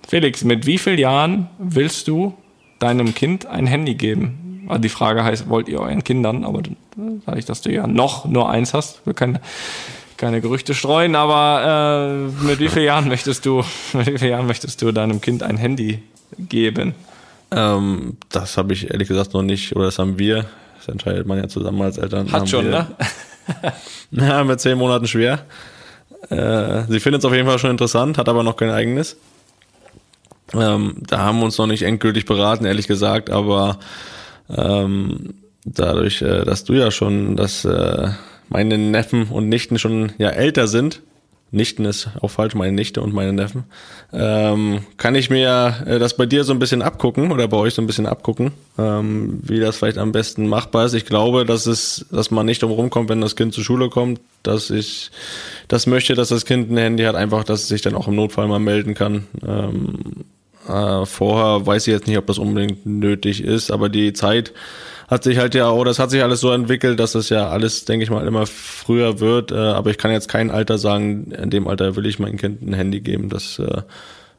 [0.08, 2.36] Felix, mit wie vielen Jahren willst du
[2.78, 4.47] deinem Kind ein Handy geben?
[4.68, 6.62] Also die Frage heißt, wollt ihr euren Kindern, aber
[7.26, 9.42] sage ich, dass du ja noch nur eins hast, will keine,
[10.18, 13.64] keine Gerüchte streuen, aber äh, mit wie vielen Jahren möchtest du,
[13.94, 16.04] mit wie vielen Jahren möchtest du deinem Kind ein Handy
[16.38, 16.96] geben?
[17.52, 20.46] Ähm, das habe ich ehrlich gesagt noch nicht, oder das haben wir.
[20.78, 22.32] Das entscheidet man ja zusammen als Eltern.
[22.32, 22.88] Hat schon, wir, ne?
[24.12, 25.46] ja, mit zehn Monaten schwer.
[26.30, 29.18] Äh, sie findet es auf jeden Fall schon interessant, hat aber noch kein eigenes.
[30.54, 33.80] Ähm, da haben wir uns noch nicht endgültig beraten, ehrlich gesagt, aber
[34.50, 35.34] ähm,
[35.66, 38.10] dadurch, äh, dass du ja schon, dass äh,
[38.50, 41.02] meine Neffen und Nichten schon ja älter sind,
[41.50, 43.64] Nichten ist auch falsch, meine Nichte und meine Neffen,
[44.12, 47.74] ähm, kann ich mir äh, das bei dir so ein bisschen abgucken oder bei euch
[47.74, 50.94] so ein bisschen abgucken, ähm, wie das vielleicht am besten machbar ist.
[50.94, 54.20] Ich glaube, dass es, dass man nicht drum rumkommt, wenn das Kind zur Schule kommt,
[54.44, 55.10] dass ich
[55.70, 58.16] das möchte, dass das Kind ein Handy hat, einfach, dass es sich dann auch im
[58.16, 59.28] Notfall mal melden kann.
[59.48, 60.26] Ähm,
[60.68, 64.54] äh, vorher weiß ich jetzt nicht, ob das unbedingt nötig ist, aber die Zeit
[65.08, 67.86] hat sich halt ja, oder es hat sich alles so entwickelt, dass es ja alles,
[67.86, 69.52] denke ich mal, immer früher wird.
[69.52, 72.62] Äh, aber ich kann jetzt kein Alter sagen, in dem Alter will ich meinem Kind
[72.62, 73.30] ein Handy geben.
[73.30, 73.84] Das äh,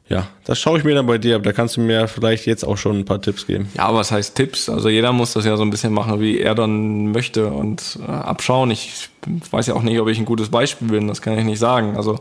[0.09, 2.65] ja, das schaue ich mir dann bei dir, aber da kannst du mir vielleicht jetzt
[2.65, 3.69] auch schon ein paar Tipps geben.
[3.77, 4.67] Ja, was heißt Tipps?
[4.67, 8.11] Also jeder muss das ja so ein bisschen machen, wie er dann möchte und äh,
[8.11, 8.71] abschauen.
[8.71, 9.09] Ich
[9.51, 11.95] weiß ja auch nicht, ob ich ein gutes Beispiel bin, das kann ich nicht sagen.
[11.95, 12.19] Also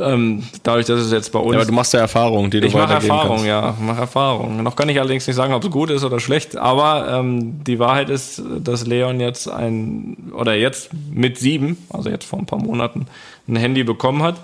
[0.00, 1.52] ähm, dadurch, dass es jetzt bei uns.
[1.52, 3.46] Ja, aber du machst ja Erfahrung, die du ich mache Erfahrung, kannst.
[3.46, 4.62] ja, mache Erfahrung.
[4.62, 6.56] Noch kann ich allerdings nicht sagen, ob es gut ist oder schlecht.
[6.56, 12.24] Aber ähm, die Wahrheit ist, dass Leon jetzt ein oder jetzt mit sieben, also jetzt
[12.24, 13.06] vor ein paar Monaten,
[13.48, 14.36] ein Handy bekommen hat.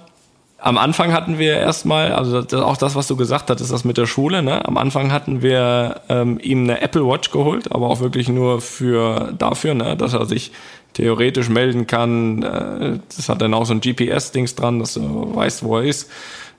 [0.61, 3.85] Am Anfang hatten wir erstmal, also das, auch das, was du gesagt hast, ist das
[3.85, 4.43] mit der Schule.
[4.43, 4.67] Ne?
[4.67, 9.33] Am Anfang hatten wir ähm, ihm eine Apple Watch geholt, aber auch wirklich nur für
[9.39, 9.97] dafür, ne?
[9.97, 10.51] dass er sich
[10.99, 12.43] theoretisch melden kann.
[12.43, 16.11] Äh, das hat dann auch so ein GPS-Dings dran, dass du weißt, wo er ist,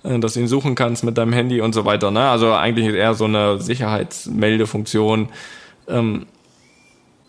[0.04, 2.10] äh, dass du ihn suchen kannst mit deinem Handy und so weiter.
[2.10, 2.30] Ne?
[2.30, 5.28] Also eigentlich ist eher so eine Sicherheitsmeldefunktion.
[5.90, 6.26] Ähm,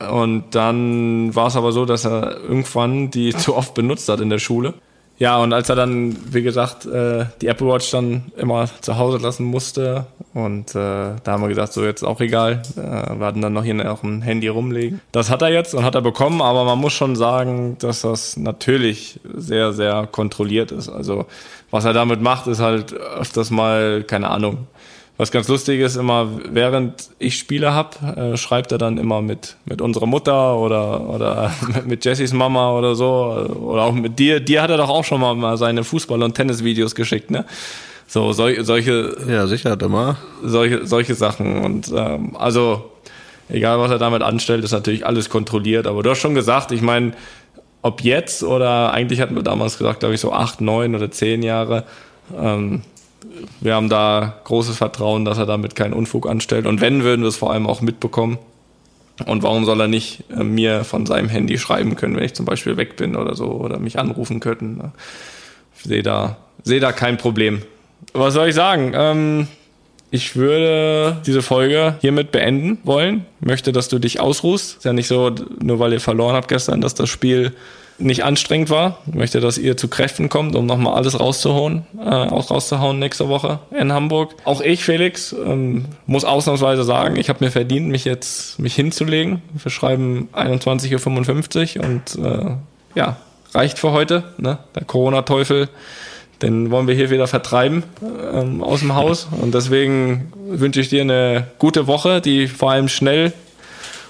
[0.08, 4.30] und dann war es aber so, dass er irgendwann die zu oft benutzt hat in
[4.30, 4.74] der Schule.
[5.20, 9.18] Ja, und als er dann, wie gesagt, äh, die Apple Watch dann immer zu Hause
[9.18, 12.80] lassen musste und äh, da haben wir gesagt, so jetzt auch egal, äh,
[13.18, 15.02] wir hatten dann noch hier noch ein Handy rumlegen.
[15.12, 18.38] Das hat er jetzt und hat er bekommen, aber man muss schon sagen, dass das
[18.38, 20.88] natürlich sehr, sehr kontrolliert ist.
[20.88, 21.26] Also
[21.70, 24.68] was er damit macht, ist halt öfters mal, keine Ahnung,
[25.20, 29.56] was ganz lustig ist, immer während ich Spiele hab, äh, schreibt er dann immer mit,
[29.66, 31.52] mit unserer Mutter oder, oder
[31.86, 33.06] mit Jessys Mama oder so.
[33.60, 34.40] Oder auch mit dir.
[34.40, 37.44] Dir hat er doch auch schon mal seine Fußball- und Tennisvideos geschickt, ne?
[38.06, 39.14] So, sol solche.
[39.28, 40.16] Ja, sicher, hat immer.
[40.42, 41.64] Solche, solche Sachen.
[41.64, 42.90] Und ähm, also,
[43.50, 45.86] egal was er damit anstellt, ist natürlich alles kontrolliert.
[45.86, 47.12] Aber du hast schon gesagt, ich meine,
[47.82, 51.42] ob jetzt oder eigentlich hatten wir damals gesagt, glaube ich, so acht, neun oder zehn
[51.42, 51.84] Jahre.
[52.40, 52.80] Ähm,
[53.60, 56.66] wir haben da großes Vertrauen, dass er damit keinen Unfug anstellt.
[56.66, 58.38] Und wenn, würden wir es vor allem auch mitbekommen.
[59.26, 62.46] Und warum soll er nicht äh, mir von seinem Handy schreiben können, wenn ich zum
[62.46, 64.92] Beispiel weg bin oder so oder mich anrufen könnten?
[65.76, 67.62] Ich sehe da, sehe da kein Problem.
[68.14, 68.92] Was soll ich sagen?
[68.94, 69.48] Ähm,
[70.10, 73.26] ich würde diese Folge hiermit beenden wollen.
[73.40, 74.78] Möchte, dass du dich ausruhst.
[74.78, 77.52] Ist ja nicht so, nur weil ihr verloren habt gestern, dass das Spiel
[78.00, 78.98] nicht anstrengend war.
[79.06, 83.28] Ich möchte, dass ihr zu Kräften kommt, um nochmal alles rauszuhauen, äh, auch rauszuhauen nächste
[83.28, 84.34] Woche in Hamburg.
[84.44, 89.42] Auch ich, Felix, ähm, muss ausnahmsweise sagen, ich habe mir verdient, mich jetzt mich hinzulegen.
[89.52, 92.56] Wir schreiben 21.55 Uhr und äh,
[92.94, 93.16] ja,
[93.52, 94.24] reicht für heute.
[94.38, 94.58] Ne?
[94.74, 95.68] Der Corona-Teufel,
[96.42, 97.84] den wollen wir hier wieder vertreiben
[98.32, 99.28] ähm, aus dem Haus.
[99.40, 103.32] Und deswegen wünsche ich dir eine gute Woche, die vor allem schnell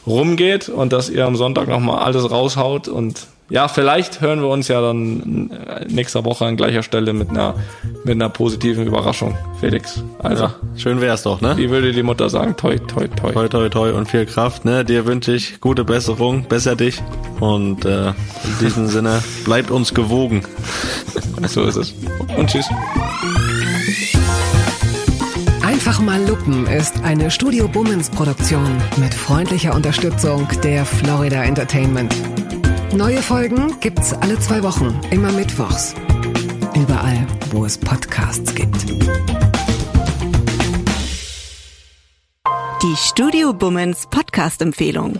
[0.06, 4.68] rumgeht und dass ihr am Sonntag nochmal alles raushaut und ja, vielleicht hören wir uns
[4.68, 5.50] ja dann
[5.88, 7.54] nächste Woche an gleicher Stelle mit einer,
[8.04, 10.04] mit einer positiven Überraschung, Felix.
[10.20, 11.56] Also, ja, schön wär's doch, ne?
[11.56, 12.56] Wie würde die Mutter sagen?
[12.56, 13.32] Toi, toi, toi.
[13.32, 14.84] Toi, toi, toi und viel Kraft, ne?
[14.84, 17.02] Dir wünsche ich gute Besserung, besser dich.
[17.40, 18.14] Und äh, in
[18.60, 20.42] diesem Sinne, bleibt uns gewogen.
[21.48, 21.92] so ist es.
[22.36, 22.68] Und tschüss.
[25.62, 32.14] Einfach mal Lupen ist eine Studio Bummens Produktion mit freundlicher Unterstützung der Florida Entertainment.
[32.94, 35.94] Neue Folgen gibt's alle zwei Wochen, immer mittwochs.
[36.74, 38.90] Überall, wo es Podcasts gibt.
[42.82, 45.16] Die Studio Bummens Podcast-Empfehlung.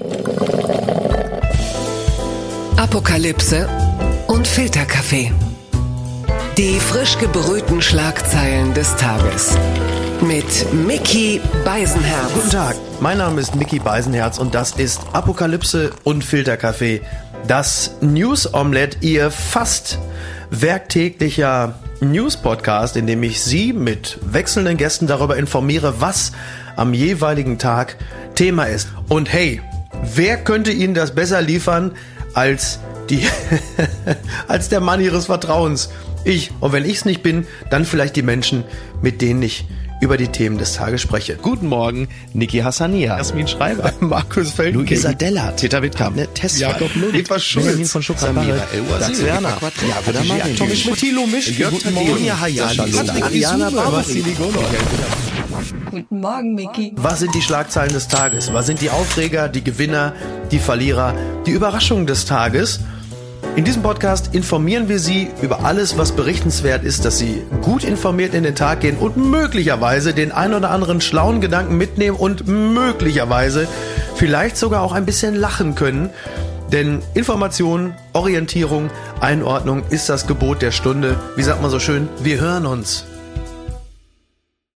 [2.76, 3.68] Apokalypse
[4.26, 5.32] und Filterkaffee.
[6.58, 9.56] Die frisch gebrühten Schlagzeilen des Tages.
[10.20, 12.34] Mit Mickey Beisenherz.
[12.34, 17.00] Guten Tag, mein Name ist Mickey Beisenherz und das ist Apokalypse und Filterkaffee
[17.46, 19.98] das News Omelette, ihr fast
[20.50, 26.32] werktäglicher News-Podcast, in dem ich Sie mit wechselnden Gästen darüber informiere, was
[26.76, 27.96] am jeweiligen Tag
[28.34, 28.88] Thema ist.
[29.08, 29.60] Und hey,
[30.14, 31.92] wer könnte Ihnen das besser liefern
[32.34, 32.78] als
[33.10, 33.26] die,
[34.48, 35.90] als der Mann Ihres Vertrauens?
[36.24, 36.52] Ich.
[36.60, 38.64] Und wenn ich es nicht bin, dann vielleicht die Menschen,
[39.02, 39.66] mit denen ich
[40.00, 41.36] über die Themen des Tages spreche.
[41.36, 46.26] Guten Morgen, Niki Hassania, Jasmin Schreiber, Markus Feld, Luisa Dellert, Peter Wittkamp, ne,
[46.56, 48.66] Jakob Lund, Eva Schulz, von Samira
[48.98, 53.70] Dax Werner, Jakob Martin, Tommy Schmidt, Thilo Misch, Guten Morgen, Ariana
[55.90, 56.92] Guten Morgen, Miki.
[56.96, 58.52] Was sind die Schlagzeilen des Tages?
[58.52, 60.14] Was sind die Aufreger, die Gewinner,
[60.50, 61.14] die Verlierer,
[61.46, 62.80] die Überraschungen des Tages?
[63.56, 68.32] In diesem Podcast informieren wir Sie über alles, was berichtenswert ist, dass Sie gut informiert
[68.32, 73.66] in den Tag gehen und möglicherweise den ein oder anderen schlauen Gedanken mitnehmen und möglicherweise
[74.14, 76.10] vielleicht sogar auch ein bisschen lachen können.
[76.70, 78.90] Denn Information, Orientierung,
[79.20, 81.16] Einordnung ist das Gebot der Stunde.
[81.34, 82.08] Wie sagt man so schön?
[82.22, 83.04] Wir hören uns.